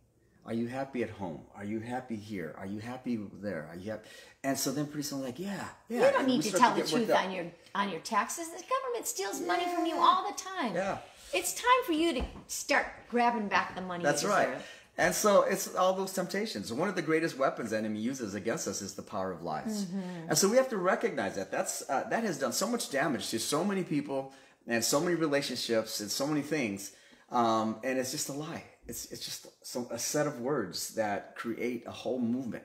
Are 0.47 0.55
you 0.55 0.67
happy 0.67 1.03
at 1.03 1.11
home? 1.11 1.43
Are 1.55 1.65
you 1.65 1.81
happy 1.81 2.17
here? 2.17 2.55
Are 2.57 2.65
you 2.65 2.81
happy 2.81 3.21
there? 3.43 3.69
Are 3.71 3.77
you 3.77 3.91
happy? 3.91 4.09
And 4.43 4.59
so 4.59 4.73
then 4.73 4.87
pretty 4.87 5.03
soon, 5.03 5.23
like, 5.23 5.39
yeah, 5.39 5.69
yeah. 5.91 6.07
you 6.07 6.13
don't 6.13 6.27
need 6.27 6.43
to 6.43 6.53
tell 6.53 6.75
the 6.75 6.83
truth 6.83 7.11
on 7.11 7.31
your 7.33 7.45
on 7.75 7.91
your 7.91 8.01
taxes. 8.01 8.49
The 8.49 8.63
government 8.63 9.07
steals 9.07 9.43
money 9.43 9.65
from 9.75 9.85
you 9.85 9.97
all 9.97 10.27
the 10.27 10.35
time. 10.39 10.75
Yeah. 10.75 10.99
It's 11.35 11.53
time 11.53 11.85
for 11.85 11.93
you 11.93 12.15
to 12.15 12.25
start 12.47 12.87
grabbing 13.11 13.49
back 13.49 13.75
the 13.75 13.83
money. 13.83 14.03
That's 14.03 14.25
right. 14.25 14.49
And 14.97 15.15
so 15.15 15.43
it's 15.43 15.75
all 15.77 15.93
those 15.93 16.13
temptations. 16.13 16.73
One 16.73 16.89
of 16.89 16.97
the 16.97 17.03
greatest 17.03 17.37
weapons 17.37 17.71
the 17.71 17.79
enemy 17.79 18.01
uses 18.01 18.35
against 18.35 18.67
us 18.67 18.81
is 18.81 18.95
the 18.95 19.03
power 19.03 19.31
of 19.31 19.43
lies. 19.43 19.85
Mm-hmm. 19.85 20.29
And 20.31 20.39
so 20.39 20.49
we 20.49 20.57
have 20.57 20.71
to 20.71 20.79
recognize 20.79 21.37
that. 21.37 21.53
That's 21.53 21.89
uh, 21.91 22.05
that 22.09 22.25
has 22.25 22.39
done 22.39 22.53
so 22.53 22.67
much 22.67 22.91
damage 22.91 23.29
to 23.31 23.39
so 23.39 23.63
many 23.63 23.85
people 23.85 24.33
and 24.69 24.85
so 24.85 25.01
many 25.01 25.17
relationships 25.17 26.01
and 26.01 26.11
so 26.11 26.27
many 26.27 26.43
things. 26.43 26.93
Um, 27.31 27.77
and 27.83 27.99
it's 27.99 28.13
just 28.13 28.29
a 28.29 28.33
lie. 28.33 28.65
It's 28.87 29.11
it's 29.11 29.25
just 29.25 29.49
some, 29.67 29.87
a 29.91 29.99
set 29.99 30.27
of 30.27 30.41
words 30.41 30.95
that 30.95 31.35
create 31.37 31.85
a 31.87 31.91
whole 31.91 32.21
movement. 32.21 32.65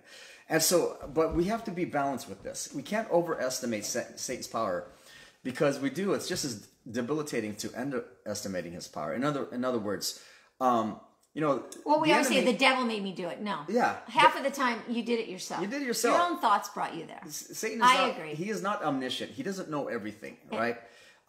And 0.49 0.61
so, 0.61 0.97
but 1.13 1.33
we 1.33 1.45
have 1.45 1.63
to 1.65 1.71
be 1.71 1.85
balanced 1.85 2.29
with 2.29 2.43
this. 2.43 2.69
We 2.75 2.83
can't 2.83 3.09
overestimate 3.09 3.85
Satan's 3.85 4.47
power 4.47 4.87
because 5.43 5.79
we 5.79 5.89
do. 5.89 6.13
It's 6.13 6.27
just 6.27 6.45
as 6.45 6.67
debilitating 6.89 7.55
to 7.55 7.71
underestimating 7.79 8.73
his 8.73 8.87
power. 8.87 9.13
In 9.13 9.23
other 9.23 9.47
in 9.51 9.65
other 9.65 9.79
words, 9.79 10.21
um, 10.61 10.99
you 11.33 11.41
know, 11.41 11.63
Well, 11.85 11.99
we 11.99 12.09
the 12.09 12.13
always 12.13 12.27
say 12.27 12.45
the 12.45 12.53
devil 12.53 12.85
made 12.85 13.03
me 13.03 13.11
do 13.11 13.27
it. 13.27 13.41
No. 13.41 13.61
Yeah. 13.67 13.97
Half 14.07 14.37
of 14.37 14.43
the 14.43 14.51
time 14.51 14.81
you 14.87 15.03
did 15.03 15.19
it 15.19 15.27
yourself. 15.27 15.61
You 15.61 15.67
did 15.67 15.81
it 15.81 15.85
yourself. 15.85 16.15
Your 16.15 16.29
own 16.29 16.39
thoughts 16.39 16.69
brought 16.69 16.95
you 16.95 17.05
there. 17.07 17.21
Satan 17.27 17.79
is 17.79 17.83
I 17.83 18.07
not, 18.07 18.17
agree. 18.17 18.35
He 18.35 18.49
is 18.49 18.61
not 18.61 18.83
omniscient. 18.83 19.31
He 19.31 19.43
doesn't 19.43 19.69
know 19.69 19.87
everything, 19.87 20.37
right? 20.51 20.77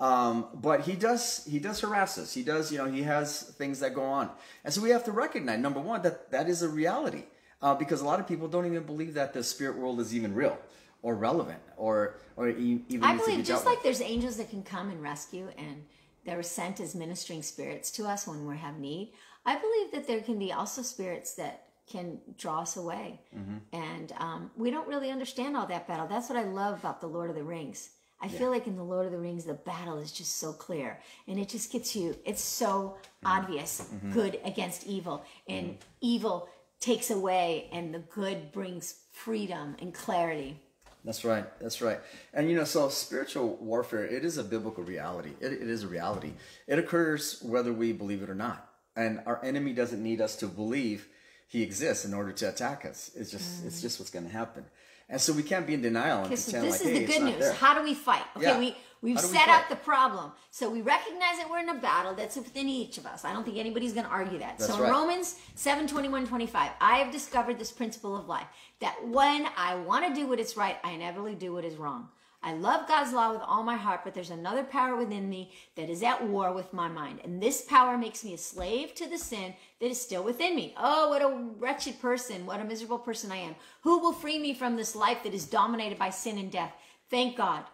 Um, 0.01 0.47
but 0.55 0.83
he 0.83 0.95
does. 0.95 1.45
He 1.45 1.59
does 1.59 1.81
harass 1.81 2.19
us. 2.19 2.35
He 2.35 2.43
does. 2.43 2.73
You 2.73 2.79
know, 2.79 2.87
he 2.87 3.03
has 3.03 3.43
things 3.43 3.81
that 3.81 3.95
go 3.95 4.03
on, 4.03 4.31
and 4.65 4.75
so 4.75 4.81
we 4.81 4.91
have 4.91 5.05
to 5.05 5.13
recognize 5.13 5.61
number 5.61 5.81
one 5.81 6.03
that 6.03 6.31
that 6.33 6.49
is 6.49 6.63
a 6.63 6.69
reality, 6.69 7.25
uh, 7.63 7.75
because 7.75 8.01
a 8.01 8.05
lot 8.05 8.19
of 8.19 8.27
people 8.27 8.49
don't 8.49 8.67
even 8.67 8.83
believe 8.83 9.15
that 9.15 9.33
the 9.33 9.43
spirit 9.43 9.77
world 9.77 10.01
is 10.01 10.15
even 10.15 10.35
real 10.35 10.59
or 11.03 11.15
relevant 11.15 11.61
or 11.77 12.17
or 12.37 12.49
even 12.49 13.05
I 13.05 13.17
believe 13.17 13.37
be 13.37 13.43
just 13.45 13.67
like 13.67 13.77
with. 13.77 13.85
there's 13.85 14.01
angels 14.01 14.37
that 14.39 14.51
can 14.51 14.63
come 14.65 14.91
and 14.91 15.01
rescue 15.01 15.49
and 15.57 15.85
they're 16.25 16.43
sent 16.43 16.81
as 16.81 16.95
ministering 16.95 17.43
spirits 17.43 17.91
to 17.93 18.07
us 18.07 18.27
when 18.27 18.47
we 18.47 18.57
have 18.57 18.79
need. 18.79 19.13
I 19.47 19.57
believe 19.59 19.93
that 19.93 20.07
there 20.07 20.21
can 20.23 20.39
be 20.39 20.53
also 20.53 20.83
spirits 20.83 21.35
that 21.35 21.67
can 21.87 22.19
draw 22.39 22.61
us 22.61 22.77
away. 22.77 23.21
Mm-hmm. 23.37 23.57
And 23.73 24.13
um, 24.17 24.51
we 24.57 24.71
don't 24.71 24.89
really 24.89 25.11
understand 25.11 25.57
all 25.57 25.67
that 25.67 25.87
battle. 25.87 26.07
That's 26.07 26.31
what 26.31 26.39
I 26.39 26.45
love 26.45 26.79
about 26.79 27.01
the 27.01 27.07
Lord 27.07 27.29
of 27.29 27.37
the 27.37 27.45
Rings. 27.45 27.91
I 28.25 28.29
feel 28.29 28.51
like 28.51 28.67
in 28.67 28.77
the 28.77 28.83
Lord 28.83 29.07
of 29.07 29.13
the 29.13 29.19
Rings, 29.19 29.45
the 29.45 29.55
battle 29.55 29.99
is 29.99 30.11
just 30.11 30.37
so 30.37 30.53
clear 30.53 31.01
and 31.29 31.39
it 31.39 31.49
just 31.49 31.71
gets 31.71 31.95
you, 31.95 32.17
it's 32.25 32.43
so 32.43 32.97
Mm-hmm. 33.25 33.45
obvious 33.45 33.81
mm-hmm. 33.81 34.13
good 34.13 34.41
against 34.45 34.87
evil, 34.87 35.25
and 35.49 35.69
mm-hmm. 35.69 35.79
evil 36.01 36.49
takes 36.81 37.11
away, 37.11 37.69
and 37.73 37.95
the 37.95 38.01
good 38.01 38.53
brings 38.53 38.97
freedom 39.13 39.77
and 39.81 39.95
clarity. 39.95 40.61
That's 41.05 41.25
right. 41.25 41.47
That's 41.61 41.83
right. 41.83 42.01
And 42.33 42.51
you 42.51 42.57
know, 42.57 42.65
so 42.65 42.89
spiritual 42.89 43.57
warfare, 43.57 44.05
it 44.05 44.25
is 44.25 44.39
a 44.39 44.45
biblical 44.45 44.85
reality. 44.85 45.31
It, 45.41 45.53
it 45.53 45.69
is 45.69 45.85
a 45.85 45.89
reality. 45.89 46.33
It 46.67 46.79
occurs 46.79 47.41
whether 47.43 47.73
we 47.73 47.93
believe 47.93 48.23
it 48.23 48.31
or 48.31 48.35
not. 48.35 48.69
And 48.97 49.21
our 49.27 49.43
enemy 49.45 49.73
doesn't 49.73 50.03
need 50.03 50.21
us 50.21 50.37
to 50.37 50.47
believe 50.47 51.09
he 51.47 51.63
exists 51.63 52.05
in 52.05 52.15
order 52.15 52.33
to 52.33 52.49
attack 52.49 52.87
us. 52.87 53.11
It's 53.15 53.31
just, 53.31 53.65
it's 53.67 53.79
mm. 53.79 53.83
just 53.83 53.99
what's 53.99 54.11
going 54.11 54.25
to 54.25 54.33
happen. 54.33 54.65
And 55.09 55.21
so 55.21 55.33
we 55.33 55.43
can't 55.43 55.67
be 55.67 55.75
in 55.75 55.83
denial 55.83 56.19
and 56.19 56.27
Okay, 56.27 56.37
so 56.37 56.61
this 56.61 56.73
like, 56.73 56.81
is 56.81 56.87
hey, 56.99 56.99
the 57.01 57.13
good 57.13 57.23
news. 57.23 57.39
there. 57.39 57.53
How 57.55 57.75
do 57.75 57.83
we 57.83 57.95
fight? 57.95 58.23
Okay, 58.37 58.47
Yeah. 58.47 58.59
we 58.59 58.77
we've 59.03 59.17
we 59.17 59.23
set 59.23 59.47
fight? 59.47 59.63
up 59.63 59.69
the 59.69 59.77
problem. 59.77 60.33
So 60.51 60.71
we 60.71 60.81
recognize 60.81 61.37
that 61.39 61.49
we're 61.51 61.59
in 61.61 61.69
a 61.69 61.75
battle 61.75 62.15
that's 62.15 62.37
within 62.37 62.69
each 62.69 62.97
of 62.97 63.05
us. 63.07 63.25
I 63.25 63.33
don't 63.35 63.45
think 63.45 63.59
anybody's 63.59 63.93
going 63.93 64.07
to 64.07 64.11
argue 64.13 64.39
that. 64.39 64.59
That's 64.59 64.71
so 64.71 64.77
in 64.77 64.83
right. 64.85 64.91
Romans 64.91 65.39
7, 65.57 65.87
21, 65.87 66.27
25, 66.27 66.71
I 66.81 66.97
have 66.99 67.13
discovered 67.13 67.59
this 67.59 67.71
principle 67.71 68.17
of 68.17 68.27
life 68.29 68.47
that 68.81 68.97
when 69.07 69.47
I 69.59 69.75
want 69.75 70.09
to 70.09 70.15
do 70.19 70.27
what 70.27 70.41
is 70.41 70.57
right, 70.57 70.77
I 70.83 70.93
inevitably 70.93 71.35
do 71.35 71.53
what 71.53 71.65
is 71.67 71.77
wrong. 71.77 72.09
I 72.45 72.53
love 72.53 72.87
God's 72.87 73.15
law 73.15 73.33
with 73.33 73.41
all 73.41 73.63
my 73.63 73.77
heart, 73.77 74.03
but 74.05 74.13
there's 74.13 74.29
another 74.29 74.65
power 74.65 74.97
within 74.97 75.31
me 75.31 75.51
that 75.77 75.89
is 75.89 76.03
at 76.03 76.23
war 76.27 76.53
with 76.53 76.75
my 76.75 76.89
mind. 76.89 77.21
And 77.25 77.43
this 77.43 77.63
power 77.63 77.97
makes 77.97 78.23
me 78.23 78.35
a 78.35 78.39
slave 78.39 78.95
to 78.97 79.09
the 79.09 79.17
sin 79.17 79.55
that 79.81 79.91
is 79.91 79.99
still 79.99 80.23
within 80.23 80.55
me. 80.55 80.75
Oh, 80.77 81.09
what 81.09 81.23
a 81.23 81.35
wretched 81.59 82.03
person, 82.03 82.45
what 82.45 82.61
a 82.61 82.65
miserable 82.65 82.99
person 82.99 83.33
I 83.33 83.39
am. 83.39 83.55
Who 83.81 83.99
will 83.99 84.13
free 84.13 84.39
me 84.39 84.53
from 84.53 84.77
this 84.77 84.95
life 84.95 85.23
that 85.25 85.33
is 85.33 85.47
dominated 85.47 85.99
by 85.99 86.11
sin 86.11 86.37
and 86.37 86.53
death? 86.53 86.73
Thank 87.09 87.39
God. 87.39 87.65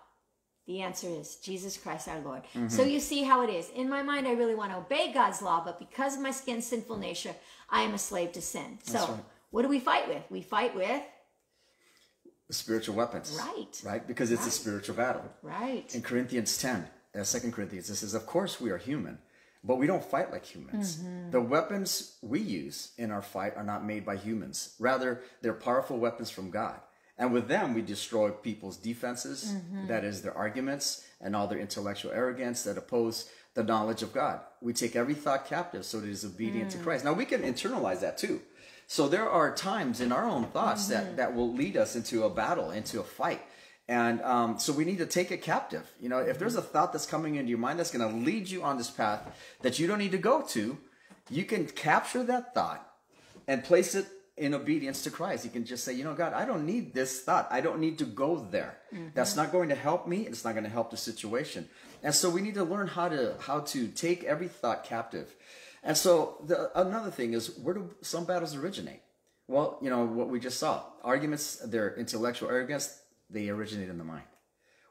The 0.68 0.82
answer 0.82 1.08
is 1.08 1.34
Jesus 1.36 1.76
Christ 1.76 2.06
our 2.06 2.20
Lord. 2.20 2.42
Mm-hmm. 2.54 2.68
So 2.68 2.84
you 2.84 3.00
see 3.00 3.24
how 3.24 3.42
it 3.42 3.50
is. 3.50 3.70
In 3.70 3.88
my 3.88 4.04
mind, 4.04 4.28
I 4.28 4.34
really 4.34 4.54
want 4.54 4.70
to 4.70 4.78
obey 4.78 5.12
God's 5.12 5.42
law, 5.42 5.64
but 5.64 5.80
because 5.80 6.14
of 6.14 6.22
my 6.22 6.30
skin 6.30 6.62
sinful 6.62 6.96
nature, 6.96 7.34
I 7.70 7.82
am 7.82 7.94
a 7.94 7.98
slave 7.98 8.30
to 8.32 8.40
sin. 8.40 8.78
So 8.84 9.00
right. 9.00 9.24
what 9.50 9.62
do 9.62 9.68
we 9.68 9.80
fight 9.80 10.06
with? 10.06 10.22
We 10.30 10.42
fight 10.42 10.76
with 10.76 11.02
spiritual 12.50 12.94
weapons. 12.94 13.38
Right. 13.38 13.80
Right? 13.84 14.06
Because 14.06 14.30
it's 14.30 14.42
right. 14.42 14.48
a 14.48 14.52
spiritual 14.52 14.96
battle. 14.96 15.24
Right. 15.42 15.92
In 15.94 16.02
Corinthians 16.02 16.58
10, 16.58 16.86
uh, 17.18 17.24
2 17.24 17.50
Corinthians, 17.50 17.90
it 17.90 17.96
says, 17.96 18.14
Of 18.14 18.26
course 18.26 18.60
we 18.60 18.70
are 18.70 18.78
human, 18.78 19.18
but 19.64 19.76
we 19.76 19.86
don't 19.86 20.04
fight 20.04 20.30
like 20.30 20.44
humans. 20.44 20.96
Mm-hmm. 20.96 21.30
The 21.30 21.40
weapons 21.40 22.16
we 22.22 22.40
use 22.40 22.92
in 22.98 23.10
our 23.10 23.22
fight 23.22 23.56
are 23.56 23.64
not 23.64 23.84
made 23.84 24.04
by 24.04 24.16
humans. 24.16 24.74
Rather, 24.78 25.22
they're 25.42 25.52
powerful 25.52 25.98
weapons 25.98 26.30
from 26.30 26.50
God. 26.50 26.80
And 27.18 27.34
with 27.34 27.48
them, 27.48 27.74
we 27.74 27.82
destroy 27.82 28.30
people's 28.30 28.78
defenses, 28.78 29.52
mm-hmm. 29.52 29.88
that 29.88 30.04
is, 30.04 30.22
their 30.22 30.36
arguments 30.36 31.04
and 31.20 31.36
all 31.36 31.46
their 31.46 31.58
intellectual 31.58 32.12
arrogance 32.12 32.62
that 32.62 32.78
oppose 32.78 33.28
the 33.54 33.62
knowledge 33.62 34.02
of 34.02 34.12
God. 34.12 34.40
We 34.62 34.72
take 34.72 34.96
every 34.96 35.14
thought 35.14 35.46
captive 35.46 35.84
so 35.84 36.00
that 36.00 36.06
it 36.06 36.12
is 36.12 36.24
obedient 36.24 36.68
mm. 36.68 36.72
to 36.72 36.78
Christ. 36.78 37.04
Now, 37.04 37.12
we 37.12 37.24
can 37.24 37.42
internalize 37.42 38.00
that 38.00 38.16
too. 38.16 38.40
So 38.90 39.06
there 39.06 39.30
are 39.30 39.54
times 39.54 40.00
in 40.00 40.10
our 40.10 40.28
own 40.28 40.46
thoughts 40.46 40.88
mm-hmm. 40.88 40.94
that, 40.94 41.16
that 41.16 41.34
will 41.36 41.52
lead 41.52 41.76
us 41.76 41.94
into 41.94 42.24
a 42.24 42.28
battle, 42.28 42.72
into 42.72 42.98
a 42.98 43.04
fight. 43.04 43.40
And 43.86 44.20
um, 44.22 44.58
so 44.58 44.72
we 44.72 44.84
need 44.84 44.98
to 44.98 45.06
take 45.06 45.30
it 45.30 45.42
captive. 45.42 45.88
You 46.00 46.08
know, 46.08 46.18
if 46.18 46.40
there's 46.40 46.56
a 46.56 46.60
thought 46.60 46.92
that's 46.92 47.06
coming 47.06 47.36
into 47.36 47.50
your 47.50 47.58
mind 47.58 47.78
that's 47.78 47.92
going 47.92 48.10
to 48.10 48.16
lead 48.16 48.50
you 48.50 48.64
on 48.64 48.78
this 48.78 48.90
path 48.90 49.22
that 49.62 49.78
you 49.78 49.86
don't 49.86 49.98
need 49.98 50.10
to 50.10 50.18
go 50.18 50.42
to, 50.42 50.76
you 51.30 51.44
can 51.44 51.66
capture 51.66 52.24
that 52.24 52.52
thought 52.52 52.84
and 53.46 53.62
place 53.62 53.94
it 53.94 54.06
in 54.36 54.54
obedience 54.54 55.04
to 55.04 55.10
Christ. 55.10 55.44
You 55.44 55.52
can 55.52 55.64
just 55.64 55.84
say, 55.84 55.92
you 55.92 56.02
know, 56.02 56.14
God, 56.14 56.32
I 56.32 56.44
don't 56.44 56.66
need 56.66 56.92
this 56.92 57.20
thought. 57.20 57.46
I 57.48 57.60
don't 57.60 57.78
need 57.78 57.96
to 57.98 58.04
go 58.04 58.44
there. 58.50 58.78
Mm-hmm. 58.92 59.10
That's 59.14 59.36
not 59.36 59.52
going 59.52 59.68
to 59.68 59.76
help 59.76 60.08
me. 60.08 60.26
It's 60.26 60.44
not 60.44 60.54
going 60.54 60.64
to 60.64 60.70
help 60.70 60.90
the 60.90 60.96
situation. 60.96 61.68
And 62.02 62.12
so 62.12 62.28
we 62.28 62.40
need 62.40 62.54
to 62.54 62.64
learn 62.64 62.88
how 62.88 63.08
to 63.08 63.36
how 63.38 63.60
to 63.60 63.86
take 63.86 64.24
every 64.24 64.48
thought 64.48 64.82
captive 64.82 65.32
and 65.82 65.96
so 65.96 66.42
the, 66.46 66.70
another 66.78 67.10
thing 67.10 67.32
is, 67.32 67.56
where 67.58 67.74
do 67.74 67.90
some 68.02 68.24
battles 68.24 68.54
originate? 68.54 69.02
Well, 69.48 69.78
you 69.82 69.90
know 69.90 70.04
what 70.04 70.28
we 70.28 70.40
just 70.40 70.58
saw: 70.58 70.84
arguments, 71.02 71.56
their 71.56 71.94
intellectual 71.96 72.50
arrogance, 72.50 73.00
they 73.28 73.48
originate 73.48 73.88
in 73.88 73.98
the 73.98 74.04
mind. 74.04 74.24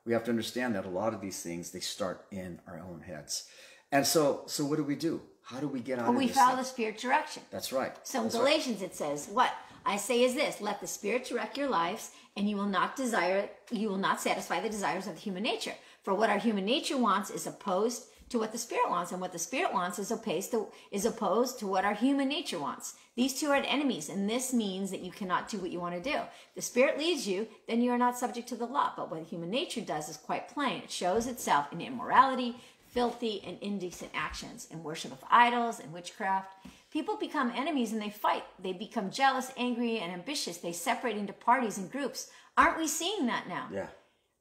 We 0.06 0.14
have 0.14 0.24
to 0.26 0.32
understand 0.32 0.76
that 0.76 0.86
a 0.86 0.90
lot 0.90 1.14
of 1.14 1.22
these 1.22 1.42
things 1.42 1.72
they 1.72 1.80
start 1.80 2.26
in 2.32 2.60
our 2.68 2.80
own 2.80 3.02
heads. 3.02 3.48
And 3.92 4.06
so, 4.06 4.44
so 4.48 4.66
what 4.66 4.78
do 4.78 4.84
we 4.84 4.96
do? 4.96 5.22
How 5.44 5.60
do 5.60 5.68
we 5.68 5.80
get 5.80 6.00
out 6.00 6.06
well, 6.06 6.12
of 6.12 6.18
we 6.18 6.28
this? 6.28 6.36
We 6.36 6.42
follow 6.42 6.58
the 6.58 6.64
Spirit 6.64 6.98
direction. 6.98 7.44
That's 7.52 7.74
right. 7.74 7.96
So 8.04 8.24
That's 8.24 8.36
in 8.36 8.42
Galatians 8.42 8.82
right. 8.82 8.92
it 8.92 8.96
says, 8.96 9.30
"What 9.32 9.54
I 9.86 9.98
say 9.98 10.24
is 10.24 10.36
this: 10.36 10.62
Let 10.62 10.82
the 10.82 10.88
Spirit 10.88 11.26
direct 11.26 11.58
your 11.58 11.70
lives, 11.70 12.12
and 12.36 12.50
you 12.50 12.56
will 12.56 12.68
not 12.68 12.96
desire, 12.96 13.50
you 13.72 13.90
will 13.90 13.98
not 13.98 14.22
satisfy 14.22 14.60
the 14.62 14.70
desires 14.70 15.08
of 15.08 15.16
the 15.16 15.22
human 15.22 15.44
nature. 15.44 15.74
For 16.04 16.14
what 16.14 16.30
our 16.30 16.38
human 16.38 16.66
nature 16.66 16.98
wants 16.98 17.30
is 17.30 17.48
opposed 17.48 18.06
to 18.30 18.40
what 18.40 18.52
the 18.52 18.58
spirit 18.58 18.90
wants 18.90 19.12
and 19.12 19.20
what 19.20 19.32
the 19.32 19.40
spirit 19.40 19.74
wants 19.74 20.00
is 20.00 20.12
opposed 20.12 20.52
to 20.52 20.68
is 20.92 21.06
opposed 21.06 21.60
to 21.60 21.68
what 21.68 21.86
our 21.86 21.96
human 21.96 22.30
nature 22.30 22.60
wants. 22.60 22.96
These 23.16 23.40
two 23.40 23.48
are 23.48 23.56
enemies 23.56 24.10
and 24.10 24.30
this 24.30 24.54
means 24.54 24.92
that 24.92 25.02
you 25.02 25.12
cannot 25.12 25.50
do 25.50 25.58
what 25.58 25.72
you 25.72 25.80
want 25.80 26.02
to 26.02 26.12
do. 26.12 26.20
The 26.56 26.62
spirit 26.62 26.98
leads 26.98 27.28
you 27.28 27.48
then 27.68 27.82
you 27.82 27.92
are 27.92 27.98
not 27.98 28.18
subject 28.18 28.48
to 28.50 28.56
the 28.56 28.66
law. 28.66 28.94
But 28.96 29.12
what 29.12 29.24
human 29.24 29.50
nature 29.50 29.82
does 29.82 30.10
is 30.10 30.18
quite 30.18 30.50
plain. 30.50 30.84
It 30.84 30.92
shows 30.92 31.28
itself 31.28 31.72
in 31.72 31.82
immorality 31.82 32.56
filthy 32.88 33.42
and 33.46 33.58
indecent 33.62 34.12
actions 34.16 34.68
and 34.72 34.84
worship 34.84 35.12
of 35.12 35.24
idols 35.30 35.80
and 35.80 35.94
witchcraft. 35.94 36.56
People 36.92 37.18
become 37.18 37.54
enemies 37.56 37.94
and 37.94 38.02
they 38.02 38.10
fight. 38.10 38.44
They 38.62 38.74
become 38.74 39.12
jealous 39.12 39.52
angry 39.58 40.00
and 40.00 40.12
ambitious. 40.12 40.58
They 40.58 40.74
separate 40.74 41.16
into 41.16 41.34
parties 41.34 41.78
and 41.78 41.92
groups. 41.92 42.32
Aren't 42.58 42.80
we 42.80 42.88
seeing 42.88 43.28
that 43.28 43.48
now? 43.48 43.68
Yeah 43.72 43.88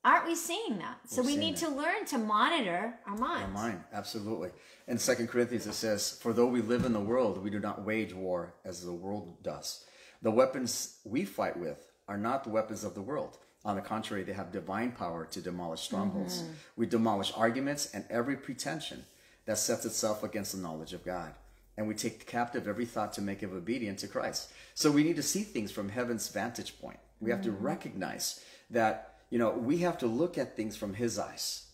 Aren't 0.04 0.26
we 0.26 0.34
seeing 0.34 0.78
that? 0.78 1.00
So 1.06 1.22
We're 1.22 1.28
we 1.28 1.36
need 1.36 1.56
to 1.56 1.68
learn 1.68 2.04
to 2.06 2.18
monitor 2.18 2.94
our 3.06 3.16
minds. 3.16 3.56
Our 3.56 3.68
mind, 3.68 3.84
absolutely. 3.92 4.50
In 4.86 4.96
Second 4.98 5.28
Corinthians, 5.28 5.66
it 5.66 5.74
says, 5.74 6.18
For 6.22 6.32
though 6.32 6.46
we 6.46 6.62
live 6.62 6.84
in 6.84 6.92
the 6.92 7.00
world, 7.00 7.42
we 7.42 7.50
do 7.50 7.58
not 7.58 7.84
wage 7.84 8.14
war 8.14 8.54
as 8.64 8.84
the 8.84 8.92
world 8.92 9.42
does. 9.42 9.84
The 10.22 10.30
weapons 10.30 10.98
we 11.04 11.24
fight 11.24 11.58
with 11.58 11.90
are 12.06 12.16
not 12.16 12.44
the 12.44 12.50
weapons 12.50 12.84
of 12.84 12.94
the 12.94 13.02
world. 13.02 13.38
On 13.64 13.74
the 13.74 13.82
contrary, 13.82 14.22
they 14.22 14.32
have 14.32 14.52
divine 14.52 14.92
power 14.92 15.26
to 15.26 15.40
demolish 15.40 15.80
strongholds. 15.80 16.42
Mm-hmm. 16.42 16.52
We 16.76 16.86
demolish 16.86 17.32
arguments 17.36 17.90
and 17.92 18.04
every 18.08 18.36
pretension 18.36 19.04
that 19.46 19.58
sets 19.58 19.84
itself 19.84 20.22
against 20.22 20.52
the 20.52 20.62
knowledge 20.62 20.92
of 20.92 21.04
God. 21.04 21.34
And 21.76 21.86
we 21.86 21.94
take 21.94 22.26
captive 22.26 22.66
every 22.66 22.86
thought 22.86 23.12
to 23.14 23.22
make 23.22 23.42
it 23.42 23.50
obedient 23.52 23.98
to 24.00 24.08
Christ. 24.08 24.50
So 24.74 24.90
we 24.90 25.04
need 25.04 25.16
to 25.16 25.22
see 25.22 25.42
things 25.42 25.70
from 25.70 25.88
heaven's 25.88 26.28
vantage 26.28 26.80
point. 26.80 26.98
We 27.20 27.30
have 27.30 27.40
mm-hmm. 27.40 27.50
to 27.50 27.56
recognize 27.56 28.44
that 28.70 29.17
you 29.30 29.38
know, 29.38 29.50
we 29.50 29.78
have 29.78 29.98
to 29.98 30.06
look 30.06 30.38
at 30.38 30.56
things 30.56 30.76
from 30.76 30.94
his 30.94 31.18
eyes. 31.18 31.66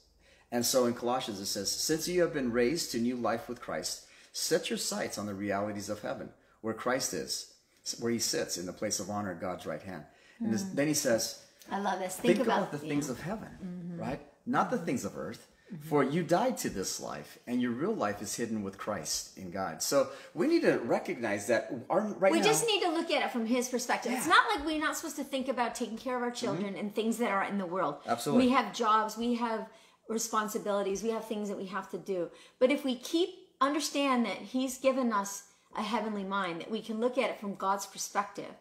And 0.50 0.64
so 0.64 0.86
in 0.86 0.94
Colossians 0.94 1.40
it 1.40 1.46
says, 1.46 1.70
Since 1.70 2.08
you 2.08 2.20
have 2.22 2.32
been 2.32 2.52
raised 2.52 2.92
to 2.92 2.98
new 2.98 3.16
life 3.16 3.48
with 3.48 3.60
Christ, 3.60 4.06
set 4.32 4.70
your 4.70 4.78
sights 4.78 5.18
on 5.18 5.26
the 5.26 5.34
realities 5.34 5.88
of 5.88 6.02
heaven, 6.02 6.30
where 6.60 6.74
Christ 6.74 7.14
is, 7.14 7.52
where 7.98 8.12
he 8.12 8.18
sits 8.18 8.56
in 8.56 8.66
the 8.66 8.72
place 8.72 9.00
of 9.00 9.10
honor 9.10 9.32
at 9.32 9.40
God's 9.40 9.66
right 9.66 9.82
hand. 9.82 10.04
And 10.40 10.52
this, 10.52 10.62
then 10.62 10.88
he 10.88 10.94
says, 10.94 11.42
I 11.70 11.80
love 11.80 11.98
this. 11.98 12.16
Think, 12.16 12.36
think 12.36 12.46
about, 12.46 12.68
about, 12.68 12.72
the 12.72 12.78
things 12.78 13.08
of 13.08 13.20
heaven, 13.20 13.48
mm-hmm. 13.64 14.00
right? 14.00 14.20
Not 14.46 14.70
the 14.70 14.78
things 14.78 15.04
of 15.04 15.16
earth. 15.16 15.46
Mm-hmm. 15.74 15.88
For 15.88 16.04
you 16.04 16.22
died 16.22 16.56
to 16.58 16.70
this 16.70 17.00
life, 17.00 17.38
and 17.46 17.60
your 17.60 17.72
real 17.72 17.94
life 17.94 18.22
is 18.22 18.36
hidden 18.36 18.62
with 18.62 18.78
Christ 18.78 19.36
in 19.36 19.50
God. 19.50 19.82
So 19.82 20.10
we 20.32 20.46
need 20.46 20.62
to 20.62 20.78
recognize 20.78 21.48
that 21.48 21.72
our 21.90 22.02
right 22.02 22.30
We 22.30 22.38
now, 22.38 22.44
just 22.44 22.66
need 22.66 22.82
to 22.82 22.90
look 22.90 23.10
at 23.10 23.24
it 23.24 23.30
from 23.32 23.46
His 23.46 23.68
perspective. 23.68 24.12
Yeah. 24.12 24.18
It's 24.18 24.28
not 24.28 24.44
like 24.54 24.64
we're 24.64 24.78
not 24.78 24.96
supposed 24.96 25.16
to 25.16 25.24
think 25.24 25.48
about 25.48 25.74
taking 25.74 25.98
care 25.98 26.16
of 26.16 26.22
our 26.22 26.30
children 26.30 26.74
mm-hmm. 26.74 26.78
and 26.78 26.94
things 26.94 27.18
that 27.18 27.30
are 27.30 27.44
in 27.44 27.58
the 27.58 27.66
world. 27.66 27.96
Absolutely, 28.06 28.46
we 28.46 28.52
have 28.52 28.72
jobs, 28.72 29.16
we 29.16 29.34
have 29.34 29.68
responsibilities, 30.08 31.02
we 31.02 31.10
have 31.10 31.26
things 31.26 31.48
that 31.48 31.58
we 31.58 31.66
have 31.66 31.90
to 31.90 31.98
do. 31.98 32.30
But 32.60 32.70
if 32.70 32.84
we 32.84 32.96
keep 32.96 33.30
understand 33.60 34.26
that 34.26 34.36
He's 34.36 34.78
given 34.78 35.12
us 35.12 35.44
a 35.76 35.82
heavenly 35.82 36.24
mind, 36.24 36.60
that 36.60 36.70
we 36.70 36.82
can 36.82 37.00
look 37.00 37.18
at 37.18 37.30
it 37.30 37.40
from 37.40 37.56
God's 37.56 37.86
perspective, 37.86 38.52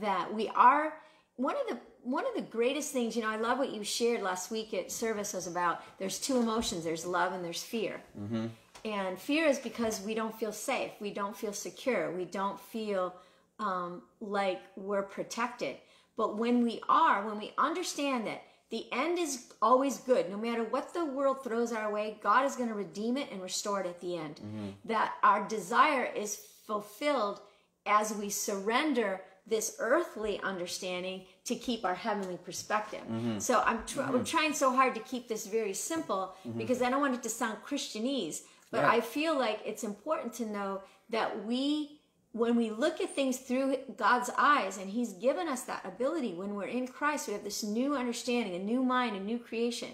that 0.00 0.34
we 0.34 0.48
are 0.48 0.94
one 1.36 1.54
of 1.54 1.68
the 1.68 1.78
one 2.06 2.24
of 2.24 2.34
the 2.34 2.48
greatest 2.48 2.92
things, 2.92 3.16
you 3.16 3.22
know, 3.22 3.28
I 3.28 3.36
love 3.36 3.58
what 3.58 3.72
you 3.72 3.82
shared 3.82 4.22
last 4.22 4.52
week 4.52 4.72
at 4.72 4.92
service 4.92 5.32
was 5.32 5.48
about 5.48 5.82
there's 5.98 6.20
two 6.20 6.36
emotions 6.36 6.84
there's 6.84 7.04
love 7.04 7.32
and 7.32 7.44
there's 7.44 7.62
fear. 7.62 8.00
Mm-hmm. 8.18 8.46
And 8.84 9.18
fear 9.18 9.46
is 9.46 9.58
because 9.58 10.00
we 10.00 10.14
don't 10.14 10.38
feel 10.38 10.52
safe, 10.52 10.92
we 11.00 11.12
don't 11.12 11.36
feel 11.36 11.52
secure, 11.52 12.12
we 12.12 12.24
don't 12.24 12.60
feel 12.60 13.12
um, 13.58 14.02
like 14.20 14.60
we're 14.76 15.02
protected. 15.02 15.76
But 16.16 16.38
when 16.38 16.62
we 16.62 16.80
are, 16.88 17.26
when 17.26 17.38
we 17.38 17.52
understand 17.58 18.28
that 18.28 18.42
the 18.70 18.86
end 18.92 19.18
is 19.18 19.52
always 19.60 19.98
good, 19.98 20.30
no 20.30 20.36
matter 20.36 20.62
what 20.62 20.94
the 20.94 21.04
world 21.04 21.42
throws 21.42 21.72
our 21.72 21.92
way, 21.92 22.18
God 22.22 22.44
is 22.44 22.54
going 22.54 22.68
to 22.68 22.74
redeem 22.74 23.16
it 23.16 23.32
and 23.32 23.42
restore 23.42 23.80
it 23.80 23.86
at 23.86 24.00
the 24.00 24.16
end. 24.16 24.36
Mm-hmm. 24.36 24.68
That 24.84 25.14
our 25.24 25.46
desire 25.48 26.04
is 26.04 26.40
fulfilled 26.66 27.40
as 27.84 28.14
we 28.14 28.28
surrender 28.30 29.20
this 29.46 29.76
earthly 29.78 30.40
understanding 30.40 31.22
to 31.44 31.54
keep 31.54 31.84
our 31.84 31.94
heavenly 31.94 32.38
perspective. 32.44 33.02
Mm-hmm. 33.02 33.38
So 33.38 33.62
I'm 33.64 33.84
tr- 33.86 34.00
mm-hmm. 34.00 34.12
we're 34.12 34.24
trying 34.24 34.52
so 34.52 34.74
hard 34.74 34.94
to 34.94 35.00
keep 35.00 35.28
this 35.28 35.46
very 35.46 35.72
simple 35.72 36.34
mm-hmm. 36.46 36.58
because 36.58 36.82
I 36.82 36.90
don't 36.90 37.00
want 37.00 37.14
it 37.14 37.22
to 37.22 37.28
sound 37.28 37.58
Christianese, 37.64 38.40
but 38.70 38.84
I 38.84 39.00
feel 39.00 39.38
like 39.38 39.60
it's 39.64 39.84
important 39.84 40.34
to 40.34 40.46
know 40.46 40.82
that 41.10 41.44
we 41.44 42.00
when 42.32 42.54
we 42.54 42.70
look 42.70 43.00
at 43.00 43.14
things 43.14 43.38
through 43.38 43.78
God's 43.96 44.30
eyes 44.36 44.76
and 44.76 44.90
he's 44.90 45.14
given 45.14 45.48
us 45.48 45.62
that 45.62 45.86
ability 45.86 46.34
when 46.34 46.54
we're 46.54 46.66
in 46.66 46.86
Christ 46.86 47.28
we 47.28 47.32
have 47.32 47.44
this 47.44 47.62
new 47.62 47.96
understanding, 47.96 48.54
a 48.54 48.58
new 48.58 48.82
mind, 48.82 49.16
a 49.16 49.20
new 49.20 49.38
creation. 49.38 49.88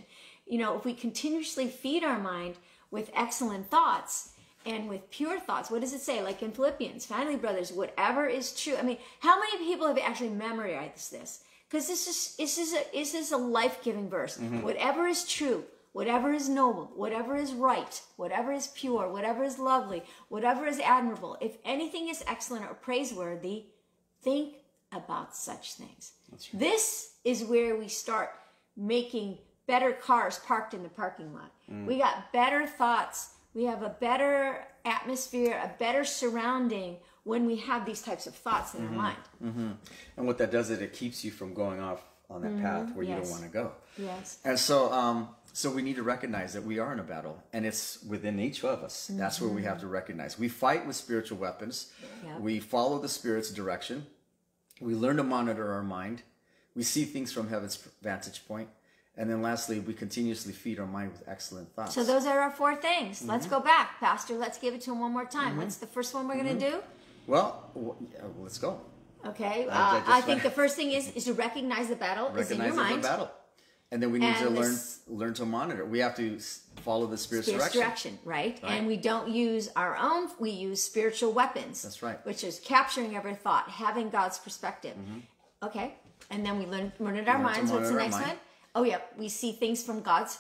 You 0.47 0.59
know, 0.59 0.77
if 0.77 0.85
we 0.85 0.93
continuously 0.93 1.69
feed 1.69 2.03
our 2.03 2.19
mind 2.19 2.57
with 2.91 3.13
excellent 3.15 3.71
thoughts, 3.71 4.32
and 4.66 4.88
with 4.88 5.11
pure 5.11 5.38
thoughts. 5.38 5.71
What 5.71 5.81
does 5.81 5.92
it 5.92 6.00
say? 6.00 6.23
Like 6.23 6.42
in 6.42 6.52
Philippians, 6.52 7.07
finally, 7.07 7.37
brothers, 7.37 7.73
whatever 7.73 8.26
is 8.26 8.59
true. 8.59 8.76
I 8.76 8.83
mean, 8.83 8.99
how 9.21 9.38
many 9.38 9.59
people 9.59 9.87
have 9.87 9.99
actually 9.99 10.31
memorized 10.31 11.12
this? 11.12 11.45
Because 11.69 11.88
this 11.88 12.07
is 12.07 12.37
this 12.37 12.59
is 12.59 12.75
a 12.75 12.85
this 12.92 13.14
is 13.14 13.33
a 13.33 13.37
life 13.37 13.83
giving 13.83 14.09
verse. 14.09 14.37
Mm-hmm. 14.37 14.62
Whatever 14.62 15.07
is 15.07 15.25
true, 15.25 15.64
whatever 15.92 16.33
is 16.33 16.49
noble, 16.49 16.90
whatever 16.95 17.37
is 17.37 17.52
right, 17.52 18.00
whatever 18.16 18.52
is 18.52 18.69
pure, 18.69 19.09
whatever 19.09 19.42
is 19.42 19.59
lovely, 19.59 20.02
whatever 20.28 20.66
is 20.66 20.78
admirable, 20.81 21.38
if 21.40 21.57
anything 21.64 22.09
is 22.09 22.23
excellent 22.26 22.66
or 22.66 22.75
praiseworthy, 22.75 23.64
think 24.23 24.57
about 24.92 25.35
such 25.35 25.75
things. 25.75 26.12
Right. 26.31 26.49
This 26.52 27.14
is 27.25 27.45
where 27.45 27.76
we 27.76 27.88
start 27.88 28.31
making 28.76 29.38
better 29.66 29.92
cars 29.92 30.38
parked 30.40 30.75
in 30.75 30.83
the 30.83 30.88
parking 30.88 31.33
lot. 31.33 31.52
Mm. 31.71 31.87
We 31.87 31.99
got 31.99 32.33
better 32.33 32.66
thoughts 32.66 33.31
we 33.55 33.65
have 33.65 33.83
a 33.83 33.91
better 33.91 34.67
atmosphere, 34.85 35.61
a 35.63 35.71
better 35.79 36.05
surrounding 36.05 36.97
when 37.25 37.47
we 37.47 37.57
have 37.57 37.87
these 37.87 38.03
types 38.03 38.27
of 38.27 38.35
thoughts 38.35 38.75
in 38.75 38.83
mm-hmm. 38.83 38.95
our 38.95 39.03
mind. 39.03 39.19
Mm-hmm. 39.45 39.71
And 40.17 40.27
what 40.27 40.39
that 40.39 40.51
does 40.51 40.71
is 40.71 40.81
it 40.81 40.93
keeps 40.93 41.25
you 41.25 41.31
from 41.31 41.55
going 41.55 41.81
off 41.81 42.03
on 42.29 42.43
that 42.43 42.61
path 42.63 42.95
where 42.95 43.05
you 43.05 43.15
don't 43.15 43.29
want 43.29 43.43
to 43.43 43.49
go. 43.49 43.73
Yes. 43.99 44.39
And 44.45 44.59
so, 44.59 44.91
um, 44.91 45.29
so 45.53 45.71
we 45.71 45.83
need 45.83 45.97
to 45.97 46.03
recognize 46.03 46.55
that 46.55 46.65
we 46.65 46.79
are 46.79 46.93
in 46.93 46.99
a 46.99 47.03
battle, 47.03 47.43
and 47.53 47.67
it's 47.67 48.03
within 48.05 48.41
each 48.41 48.65
of 48.65 48.83
us. 48.83 49.11
That's 49.13 49.41
where 49.41 49.51
we 49.51 49.63
have 49.65 49.81
to 49.81 49.87
recognize. 49.87 50.39
We 50.39 50.49
fight 50.49 50.87
with 50.87 50.97
spiritual 50.97 51.39
weapons. 51.39 51.93
Yep. 52.25 52.41
We 52.41 52.59
follow 52.59 52.99
the 52.99 53.09
Spirit's 53.09 53.51
direction. 53.51 54.07
We 54.81 54.95
learn 54.95 55.19
to 55.19 55.23
monitor 55.23 55.73
our 55.73 55.83
mind. 55.83 56.23
We 56.75 56.83
see 56.85 57.05
things 57.05 57.33
from 57.33 57.49
heaven's 57.49 57.77
vantage 58.01 58.49
point. 58.49 58.69
And 59.23 59.31
then 59.31 59.41
lastly, 59.41 59.79
we 59.79 59.95
continuously 59.95 60.52
feed 60.52 60.81
our 60.81 60.87
mind 60.87 61.12
with 61.12 61.23
excellent 61.29 61.73
thoughts. 61.76 61.95
So 61.95 62.02
those 62.02 62.26
are 62.26 62.41
our 62.41 62.50
four 62.50 62.75
things. 62.75 63.21
Mm-hmm. 63.21 63.31
Let's 63.31 63.47
go 63.47 63.61
back, 63.61 64.00
Pastor. 64.00 64.35
Let's 64.35 64.59
give 64.59 64.75
it 64.75 64.81
to 64.81 64.91
him 64.91 64.99
one 64.99 65.12
more 65.12 65.25
time. 65.26 65.57
What's 65.59 65.76
the 65.76 65.87
first 65.87 66.12
one 66.12 66.26
we're 66.26 66.43
going 66.43 66.59
to 66.59 66.71
do? 66.71 66.83
well, 67.29 67.71
w- 67.73 67.95
yeah, 68.12 68.25
let's 68.41 68.59
go. 68.59 68.81
Okay. 69.25 69.69
I- 69.69 69.73
I 69.73 69.97
Uh, 69.97 69.99
just 70.00 70.11
I 70.11 70.21
think 70.23 70.43
the 70.43 70.50
first 70.50 70.75
thing 70.75 70.91
is 70.91 71.09
is 71.19 71.25
to 71.26 71.35
recognize 71.35 71.87
the 71.88 71.95
battle 71.95 72.35
is 72.37 72.50
in 72.50 72.61
your 72.61 72.75
mind. 72.75 73.02
battle. 73.02 73.31
And 73.93 74.02
then 74.02 74.11
we 74.11 74.19
need 74.19 74.26
And 74.26 74.38
to 74.38 74.50
learn 74.50 74.76
learn 75.07 75.35
to 75.35 75.47
monitor. 75.47 75.85
We 75.85 76.00
have 76.00 76.17
to 76.17 76.26
s- 76.37 76.62
follow 76.83 77.07
the 77.07 77.17
Spirit's, 77.17 77.47
Spirit's 77.47 77.73
direction. 77.73 78.12
direction, 78.17 78.19
right? 78.25 78.59
Right. 78.61 78.73
And 78.73 78.88
we 78.88 78.97
don't 78.97 79.29
use 79.29 79.69
our 79.76 79.95
own. 79.97 80.31
We 80.41 80.50
use 80.50 80.83
spiritual 80.83 81.31
weapons. 81.33 81.81
That's 81.83 82.02
right. 82.02 82.19
Which 82.26 82.43
is 82.43 82.59
capturing 82.59 83.14
every 83.14 83.37
thought, 83.37 83.69
having 83.69 84.11
God's 84.11 84.38
perspective. 84.41 84.97
Okay. 85.62 85.95
And 86.31 86.45
then 86.45 86.59
we 86.59 86.67
learn 86.67 86.91
learn 86.99 87.17
it 87.19 87.29
our 87.29 87.37
Mm-hmm. 87.37 87.45
Learn 87.47 87.55
minds. 87.55 87.71
What's 87.71 87.91
the 87.91 87.97
next 87.97 88.12
mind. 88.19 88.26
one? 88.26 88.37
Oh 88.75 88.85
yeah, 88.85 88.99
we 89.19 89.29
see 89.29 89.52
things 89.52 89.83
from 89.83 90.00
God's 90.00 90.38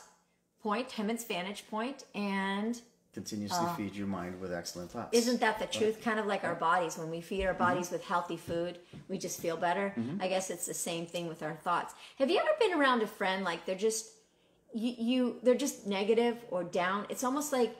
point, 0.62 0.92
Heaven's 0.92 1.24
vantage 1.24 1.64
point, 1.68 2.04
and 2.14 2.80
Continuously 3.12 3.66
uh, 3.66 3.74
feed 3.74 3.94
your 3.94 4.06
mind 4.06 4.40
with 4.40 4.54
excellent 4.54 4.90
thoughts. 4.90 5.14
Uh, 5.14 5.18
Isn't 5.18 5.40
that 5.40 5.58
the 5.58 5.66
truth? 5.66 6.00
Kind 6.00 6.18
of 6.18 6.24
like 6.24 6.44
our 6.44 6.54
bodies. 6.54 6.96
When 6.96 7.10
we 7.10 7.20
feed 7.20 7.44
our 7.44 7.52
mm-hmm. 7.52 7.62
bodies 7.62 7.90
with 7.90 8.02
healthy 8.02 8.38
food, 8.38 8.78
we 9.08 9.18
just 9.18 9.38
feel 9.38 9.58
better. 9.58 9.92
Mm-hmm. 9.98 10.22
I 10.22 10.28
guess 10.28 10.48
it's 10.48 10.64
the 10.64 10.72
same 10.72 11.04
thing 11.04 11.28
with 11.28 11.42
our 11.42 11.54
thoughts. 11.56 11.92
Have 12.18 12.30
you 12.30 12.38
ever 12.38 12.48
been 12.58 12.72
around 12.72 13.02
a 13.02 13.06
friend 13.06 13.44
like 13.44 13.66
they're 13.66 13.74
just 13.74 14.06
you, 14.72 14.94
you 14.98 15.36
they're 15.42 15.54
just 15.54 15.86
negative 15.86 16.38
or 16.50 16.64
down? 16.64 17.04
It's 17.10 17.22
almost 17.22 17.52
like 17.52 17.76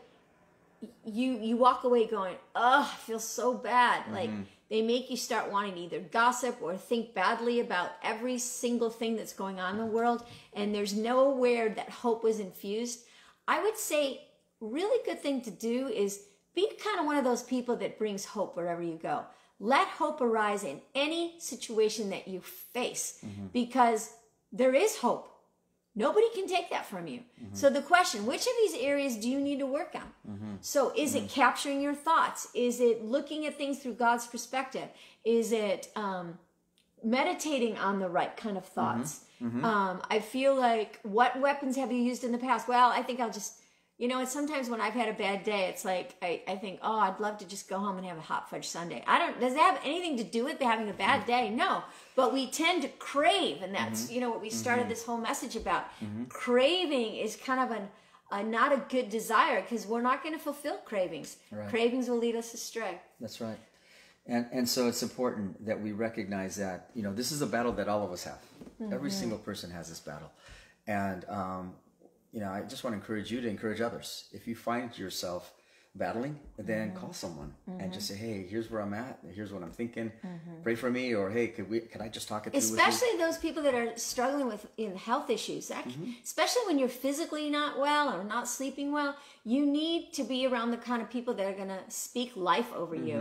you 1.07 1.39
you 1.39 1.57
walk 1.57 1.85
away 1.85 2.07
going, 2.07 2.37
"Oh, 2.55 2.93
I 2.93 2.97
feel 2.99 3.21
so 3.21 3.55
bad." 3.55 4.03
Like 4.13 4.29
mm-hmm. 4.29 4.43
They 4.73 4.81
make 4.81 5.11
you 5.11 5.19
start 5.19 5.53
wanting 5.53 5.75
to 5.75 5.81
either 5.81 6.01
gossip 6.01 6.57
or 6.63 6.79
think 6.79 7.13
badly 7.13 7.61
about 7.61 7.91
every 8.03 8.39
single 8.39 8.89
thing 8.89 9.17
that's 9.17 9.35
going 9.35 9.61
on 9.61 9.75
in 9.75 9.79
the 9.79 9.85
world, 9.85 10.25
and 10.55 10.75
there's 10.75 10.95
nowhere 10.95 11.69
that 11.69 11.91
hope 11.91 12.25
was 12.25 12.41
infused. 12.41 13.01
I 13.47 13.63
would 13.63 13.77
say 13.77 14.23
really 14.61 15.05
good 15.05 15.21
thing 15.21 15.43
to 15.43 15.51
do 15.51 15.89
is 15.89 16.23
be 16.55 16.71
kind 16.83 16.99
of 16.99 17.05
one 17.05 17.19
of 17.19 17.25
those 17.25 17.43
people 17.43 17.77
that 17.77 17.99
brings 17.99 18.25
hope 18.25 18.57
wherever 18.57 18.83
you 18.83 18.99
go. 19.01 19.27
Let 19.61 19.89
hope 19.89 20.23
arise 20.23 20.65
in 20.65 20.81
any 20.95 21.35
situation 21.39 22.09
that 22.09 22.27
you 22.27 22.41
face 22.41 23.19
mm-hmm. 23.23 23.49
because 23.53 24.15
there 24.53 24.75
is 24.75 24.97
hope. 24.97 25.29
Nobody 25.95 26.27
can 26.35 26.47
take 26.47 26.71
that 26.71 26.87
from 26.87 27.07
you. 27.07 27.21
Mm-hmm. 27.21 27.55
So 27.55 27.69
the 27.69 27.83
question, 27.83 28.25
which 28.25 28.47
of 28.47 28.53
these 28.63 28.81
areas 28.81 29.17
do 29.17 29.29
you 29.29 29.41
need 29.41 29.59
to 29.59 29.67
work 29.67 29.95
on? 29.95 30.33
Mm-hmm. 30.33 30.55
So 30.63 30.93
is 30.97 31.15
it 31.15 31.25
mm-hmm. 31.25 31.41
capturing 31.41 31.83
your 31.83 31.95
thoughts? 31.95 32.49
Is 32.55 32.81
it 32.81 33.05
looking 33.05 33.47
at 33.47 33.59
things 33.59 33.79
through 33.79 33.95
God's 33.95 34.27
perspective? 34.27 34.89
Is 35.25 35.53
it 35.53 35.91
um, 35.95 36.39
meditating 37.05 37.77
on 37.77 37.99
the 37.99 38.09
right 38.09 38.35
kind 38.37 38.57
of 38.57 38.65
thoughts? 38.65 39.25
Um, 39.65 40.03
I 40.09 40.21
feel 40.21 40.55
like 40.55 41.01
what 41.03 41.39
weapons 41.41 41.77
have 41.77 41.91
you 41.91 41.99
used 41.99 42.23
in 42.23 42.31
the 42.31 42.39
past? 42.39 42.69
Well, 42.69 42.91
I 42.91 43.03
think 43.03 43.19
I'll 43.19 43.33
just, 43.33 43.62
you 43.99 44.09
know, 44.09 44.21
it's 44.21 44.33
sometimes 44.33 44.69
when 44.69 44.81
I've 44.81 44.95
had 44.95 45.09
a 45.09 45.13
bad 45.13 45.45
day, 45.45 45.67
it's 45.69 45.85
like 45.85 46.17
I, 46.21 46.43
I 46.49 46.57
think, 46.57 46.81
oh, 46.83 46.99
I'd 46.99 47.21
love 47.21 47.39
to 47.39 47.47
just 47.47 47.69
go 47.69 47.79
home 47.79 47.99
and 47.99 48.07
have 48.07 48.19
a 48.19 48.23
hot 48.23 48.51
fudge 48.51 48.67
sundae. 48.67 49.05
I 49.07 49.19
don't. 49.19 49.39
Does 49.39 49.55
that 49.55 49.75
have 49.75 49.81
anything 49.85 50.17
to 50.17 50.25
do 50.25 50.45
with 50.45 50.61
having 50.61 50.89
a 50.89 50.93
bad 50.93 51.25
day? 51.27 51.51
No, 51.51 51.85
but 52.17 52.33
we 52.33 52.51
tend 52.51 52.83
to 52.83 52.89
crave, 52.89 53.63
and 53.63 53.73
that's 53.75 54.11
you 54.11 54.21
know 54.21 54.31
what 54.31 54.41
we 54.41 54.51
started 54.51 54.89
this 54.89 55.05
whole 55.05 55.19
message 55.19 55.55
about. 55.57 55.85
Craving 56.29 57.17
is 57.17 57.37
kind 57.37 57.61
of 57.61 57.77
an 57.77 57.89
a, 58.33 58.43
not 58.43 58.73
a 58.73 58.79
good 58.89 59.11
desire 59.11 59.61
because 59.61 59.87
we're 59.87 60.01
not 60.03 60.23
going 60.23 60.35
to 60.35 60.41
fulfill 60.41 60.79
cravings. 60.79 61.37
Right. 61.51 61.69
Cravings 61.69 62.09
will 62.09 62.17
lead 62.19 62.35
us 62.35 62.55
astray. 62.55 62.99
That's 63.21 63.41
right. 63.41 63.59
And 64.27 64.47
and 64.53 64.69
so 64.69 64.89
it's 64.89 65.03
important 65.03 65.65
that 65.67 65.81
we 65.81 65.93
recognize 65.93 66.57
that 66.57 66.91
you 66.95 67.03
know 67.03 67.13
this 67.13 67.31
is 67.31 67.43
a 67.43 67.47
battle 67.47 67.73
that 67.73 67.89
all 67.89 68.05
of 68.05 68.11
us 68.11 68.25
have. 68.25 68.39
Every 68.81 69.11
Mm-hmm. 69.11 69.21
single 69.21 69.39
person 69.39 69.71
has 69.71 69.89
this 69.89 70.01
battle, 70.01 70.31
and 70.87 71.25
um, 71.29 71.75
you 72.33 72.41
know 72.41 72.51
I 72.51 72.61
just 72.63 72.83
want 72.85 72.95
to 72.95 72.99
encourage 73.01 73.31
you 73.33 73.41
to 73.41 73.49
encourage 73.49 73.81
others. 73.81 74.09
If 74.33 74.47
you 74.49 74.55
find 74.57 74.97
yourself 74.99 75.53
battling, 75.95 76.39
then 76.57 76.89
Mm-hmm. 76.89 77.01
call 77.01 77.13
someone 77.13 77.53
and 77.81 77.93
just 77.93 78.09
say, 78.09 78.15
"Hey, 78.15 78.47
here's 78.49 78.71
where 78.71 78.81
I'm 78.81 78.95
at. 78.95 79.19
Here's 79.35 79.53
what 79.53 79.63
I'm 79.63 79.73
thinking. 79.73 80.11
Pray 80.63 80.75
for 80.75 80.91
me." 80.91 81.15
Or, 81.15 81.31
"Hey, 81.31 81.49
could 81.49 81.69
we? 81.69 81.81
Can 81.81 82.01
I 82.01 82.09
just 82.09 82.29
talk 82.29 82.47
it 82.47 82.51
through 82.51 82.59
with 82.61 82.71
you?" 82.71 82.77
Mm-hmm. 82.79 82.89
especially 82.89 83.19
those 83.19 83.37
people 83.39 83.63
that 83.65 83.75
are 83.75 83.91
struggling 83.99 84.47
with 84.47 84.67
in 84.79 84.97
health 84.97 85.29
issues 85.29 85.69
that, 85.69 85.85
especially 86.25 86.63
when 86.67 86.79
you're 86.79 86.89
physically 87.07 87.51
not 87.51 87.79
well 87.79 88.07
or 88.17 88.25
not 88.25 88.49
sleeping 88.49 88.91
well 88.99 89.15
you 89.45 89.67
need 89.67 90.13
to 90.19 90.23
be 90.25 90.47
around 90.47 90.71
the 90.71 90.77
kind 90.91 91.01
of 91.03 91.11
people 91.11 91.35
that 91.35 91.47
are 91.51 91.59
going 91.63 91.69
to 91.69 91.83
speak 91.89 92.31
life 92.37 92.71
over 92.83 92.95
you 92.95 93.19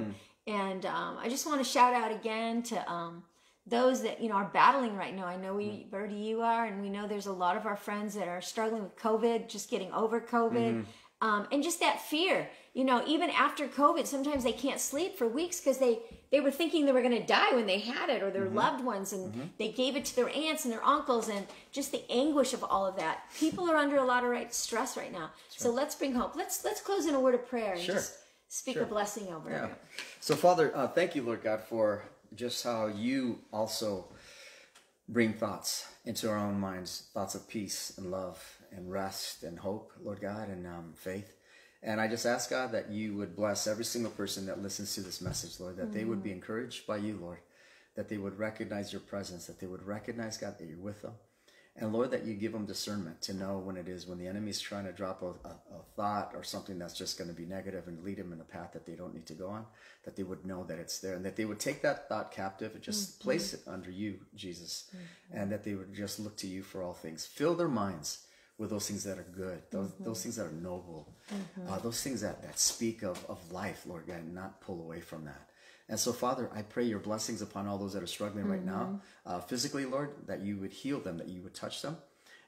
and 0.47 0.86
um, 0.86 1.13
i 1.24 1.28
just 1.36 1.45
want 1.47 1.60
to 1.63 1.67
shout 1.76 1.93
out 1.93 2.12
again 2.19 2.62
to 2.71 2.78
um, 2.91 3.24
those 3.67 4.02
that 4.04 4.21
you 4.21 4.30
know 4.30 4.36
are 4.36 4.50
battling 4.54 4.95
right 4.95 5.15
now. 5.15 5.26
I 5.26 5.38
know 5.38 5.54
we 5.56 5.88
birdie 5.91 6.15
you 6.15 6.41
are 6.41 6.65
and 6.65 6.82
we 6.82 6.89
know 6.89 7.08
there's 7.08 7.28
a 7.28 7.34
lot 7.34 7.58
of 7.58 7.65
our 7.65 7.76
friends 7.76 8.15
that 8.15 8.28
are 8.28 8.41
struggling 8.41 8.84
with 8.84 8.95
covid 8.97 9.47
just 9.50 9.69
getting 9.69 9.91
over 9.93 10.19
covid. 10.19 10.86
Um, 11.24 11.47
and 11.52 11.62
just 11.62 11.80
that 11.82 12.02
fear 12.02 12.50
you 12.74 12.84
know 12.84 13.04
even 13.06 13.30
after 13.30 13.67
covid 13.67 14.08
sometimes 14.08 14.43
they 14.43 14.54
can't 14.54 14.80
sleep 14.80 15.15
for 15.19 15.28
weeks 15.28 15.60
because 15.60 15.78
they 15.78 16.00
they 16.32 16.39
were 16.39 16.50
thinking 16.50 16.88
they 16.88 16.91
were 16.91 17.04
going 17.04 17.21
to 17.21 17.24
die 17.28 17.54
when 17.54 17.67
they 17.67 17.78
had 17.78 18.10
it 18.10 18.24
or 18.24 18.32
their 18.32 18.50
loved 18.50 18.84
ones 18.84 19.13
and 19.13 19.52
they 19.60 19.71
gave 19.71 19.95
it 19.95 20.06
to 20.06 20.15
their 20.15 20.30
aunts 20.30 20.63
and 20.65 20.74
their 20.74 20.84
uncles 20.84 21.30
and 21.30 21.45
just 21.71 21.91
the 21.91 22.02
anguish 22.10 22.54
of 22.54 22.63
all 22.63 22.88
of 22.88 22.95
that. 22.95 23.19
People 23.38 23.69
are 23.69 23.76
under 23.76 23.97
a 23.97 24.04
lot 24.06 24.24
of 24.24 24.32
right 24.32 24.52
stress 24.52 24.97
right 24.97 25.12
now. 25.12 25.30
So 25.50 25.69
let's 25.69 25.93
bring 25.93 26.13
hope. 26.15 26.36
Let's 26.36 26.65
let's 26.65 26.82
close 26.82 27.06
in 27.06 27.13
a 27.13 27.19
word 27.19 27.36
of 27.36 27.47
prayer 27.47 27.74
and 27.74 27.82
Sure. 27.82 27.95
just 27.95 28.15
speak 28.47 28.76
Sure. 28.78 28.84
a 28.84 28.88
blessing 28.88 29.32
over 29.32 29.50
Yeah. 29.52 29.67
you 29.67 29.76
So, 30.21 30.36
Father, 30.36 30.76
uh, 30.76 30.88
thank 30.88 31.13
you, 31.15 31.21
Lord 31.21 31.43
God, 31.43 31.62
for 31.62 32.04
just 32.36 32.63
how 32.63 32.88
you 32.88 33.39
also 33.52 34.08
bring 35.08 35.34
thoughts 35.34 35.88
into 36.06 36.30
our 36.30 36.38
own 36.38 36.60
minds 36.60 37.10
thoughts 37.13 37.36
of 37.36 37.48
peace 37.50 37.94
and 37.98 38.10
love 38.10 38.58
and 38.72 38.91
rest 38.91 39.44
and 39.44 39.60
hope, 39.60 39.91
Lord 40.02 40.22
God, 40.22 40.50
and 40.50 40.65
um, 40.65 40.94
faith. 40.96 41.36
And 41.84 42.00
I 42.00 42.08
just 42.08 42.26
ask, 42.26 42.50
God, 42.50 42.72
that 42.72 42.89
you 42.89 43.15
would 43.17 43.36
bless 43.36 43.67
every 43.67 43.84
single 43.84 44.12
person 44.12 44.46
that 44.46 44.62
listens 44.62 44.94
to 44.96 45.02
this 45.02 45.20
message, 45.20 45.60
Lord, 45.60 45.78
that 45.78 45.91
they 45.91 46.06
would 46.06 46.24
be 46.24 46.32
encouraged 46.32 46.86
by 46.86 46.98
you, 46.98 47.17
Lord, 47.20 47.39
that 47.96 48.08
they 48.08 48.17
would 48.17 48.38
recognize 48.38 48.94
your 48.94 49.02
presence, 49.02 49.48
that 49.48 49.60
they 49.60 49.67
would 49.67 49.84
recognize, 49.84 50.38
God, 50.38 50.58
that 50.60 50.67
you're 50.67 50.78
with 50.78 51.02
them. 51.02 51.13
And 51.77 51.93
Lord, 51.93 52.12
that 52.12 52.25
you 52.25 52.34
give 52.34 52.51
them 52.51 52.65
discernment 52.65 53.21
to 53.23 53.34
know 53.34 53.57
when 53.57 53.77
it 53.77 53.88
is, 53.88 54.05
when 54.05 54.17
the 54.17 54.27
enemy's 54.27 54.60
trying 54.60 54.84
to 54.86 54.91
drop 54.91 55.21
a, 55.21 55.27
a, 55.47 55.51
a 55.73 55.84
thought 55.95 56.34
or 56.36 56.43
something 56.43 56.77
that's 56.77 56.97
just 56.97 57.17
going 57.17 57.29
to 57.29 57.36
be 57.36 57.45
negative 57.45 57.88
and 57.88 58.03
lead 58.03 58.17
them 58.17 58.34
in 58.34 58.41
a 58.41 58.43
path 58.43 58.73
that 58.73 58.86
they 58.86 58.93
don't 58.93 59.13
need 59.13 59.25
to 59.27 59.34
go 59.34 59.47
on, 59.47 59.65
that 60.03 60.17
they 60.17 60.23
would 60.23 60.45
know 60.45 60.65
that 60.65 60.79
it's 60.79 60.99
there 60.99 61.15
and 61.15 61.23
that 61.23 61.38
they 61.38 61.45
would 61.45 61.60
take 61.60 61.81
that 61.81 62.10
thought 62.10 62.31
captive 62.31 62.73
and 62.73 62.84
just 62.84 63.12
mm-hmm. 63.13 63.23
place 63.23 63.53
it 63.53 63.62
under 63.67 63.89
you, 63.89 64.19
Jesus, 64.36 64.89
mm-hmm. 64.89 65.38
and 65.39 65.51
that 65.51 65.63
they 65.63 65.75
would 65.75 65.93
just 65.93 66.19
look 66.19 66.36
to 66.38 66.47
you 66.47 66.62
for 66.62 66.84
all 66.84 66.93
things. 66.93 67.25
Fill 67.25 67.55
their 67.55 67.69
minds 67.69 68.25
with 68.57 68.69
those 68.69 68.88
things 68.88 69.05
that 69.05 69.17
are 69.17 69.27
good, 69.36 69.62
those, 69.71 69.91
mm-hmm. 69.91 70.03
those 70.03 70.21
things 70.21 70.36
that 70.36 70.47
are 70.47 70.51
noble, 70.51 71.15
uh, 71.69 71.79
those 71.79 72.03
things 72.03 72.21
that, 72.21 72.41
that 72.43 72.60
speak 72.60 73.01
of, 73.01 73.25
of 73.29 73.39
life, 73.51 73.84
Lord 73.88 74.07
God, 74.07 74.17
and 74.17 74.36
not 74.36 74.60
pull 74.60 74.81
away 74.81 74.99
from 74.99 75.23
that. 75.25 75.49
And 75.91 75.99
so, 75.99 76.13
Father, 76.13 76.49
I 76.56 76.62
pray 76.62 76.86
your 76.86 76.99
blessings 76.99 77.41
upon 77.41 77.67
all 77.67 77.77
those 77.77 77.91
that 77.93 78.01
are 78.01 78.08
struggling 78.08 78.47
right 78.47 78.63
now, 78.63 78.84
mm-hmm. 78.84 78.95
uh, 79.25 79.39
physically, 79.41 79.84
Lord, 79.84 80.12
that 80.25 80.39
you 80.39 80.56
would 80.56 80.71
heal 80.71 81.01
them, 81.01 81.17
that 81.17 81.27
you 81.27 81.41
would 81.41 81.54
touch 81.54 81.82
them. 81.82 81.97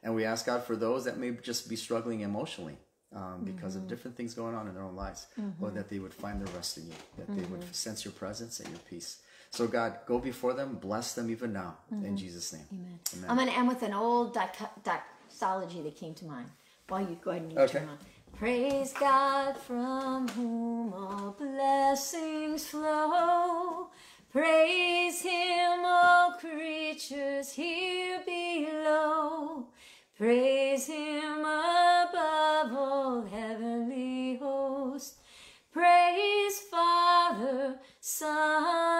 And 0.01 0.15
we 0.15 0.23
ask 0.23 0.45
God 0.45 0.63
for 0.63 0.77
those 0.77 1.03
that 1.03 1.17
may 1.17 1.31
just 1.31 1.67
be 1.67 1.75
struggling 1.75 2.21
emotionally 2.21 2.77
um, 3.13 3.41
because 3.43 3.75
of 3.75 3.81
mm-hmm. 3.81 3.89
different 3.89 4.15
things 4.15 4.33
going 4.33 4.55
on 4.55 4.69
in 4.69 4.73
their 4.73 4.83
own 4.83 4.95
lives, 4.95 5.27
Lord, 5.37 5.55
mm-hmm. 5.59 5.75
that 5.75 5.89
they 5.89 5.99
would 5.99 6.13
find 6.13 6.39
their 6.39 6.53
rest 6.55 6.77
in 6.77 6.87
you, 6.87 6.93
that 7.17 7.35
they 7.35 7.43
would 7.47 7.75
sense 7.75 8.05
your 8.05 8.13
presence 8.13 8.61
and 8.61 8.69
your 8.69 8.79
peace. 8.89 9.21
So, 9.49 9.67
God, 9.67 9.97
go 10.07 10.19
before 10.19 10.53
them, 10.53 10.75
bless 10.81 11.13
them 11.13 11.29
even 11.29 11.51
now, 11.51 11.79
in 11.91 12.15
Jesus' 12.15 12.53
name. 12.53 12.65
Amen. 12.71 12.99
i'm 13.27 13.35
going 13.35 13.49
to 13.49 13.57
end 13.57 13.67
with 13.67 13.83
an 13.83 13.93
old 13.93 14.33
doxology 14.83 15.81
that 15.81 15.97
came 15.97 16.13
to 16.15 16.25
mind 16.25 16.49
while 16.87 17.01
you 17.01 17.17
go 17.21 17.31
ahead 17.31 17.43
and 17.43 17.51
you 17.51 17.59
Okay. 17.59 17.79
turn 17.79 17.89
on 17.89 17.97
Praise 18.43 18.91
God 18.99 19.55
from 19.55 20.27
whom 20.27 20.93
all 20.93 21.33
blessings 21.39 22.67
flow. 22.67 23.87
Praise 24.33 25.21
Him, 25.21 25.85
all 25.85 26.33
creatures 26.33 27.53
here 27.53 28.19
below. 28.25 29.67
Praise 30.17 30.87
Him 30.87 31.39
above 31.39 32.73
all 32.73 33.21
heavenly 33.31 34.35
hosts. 34.35 35.15
Praise 35.71 36.59
Father, 36.69 37.79
Son, 38.01 38.92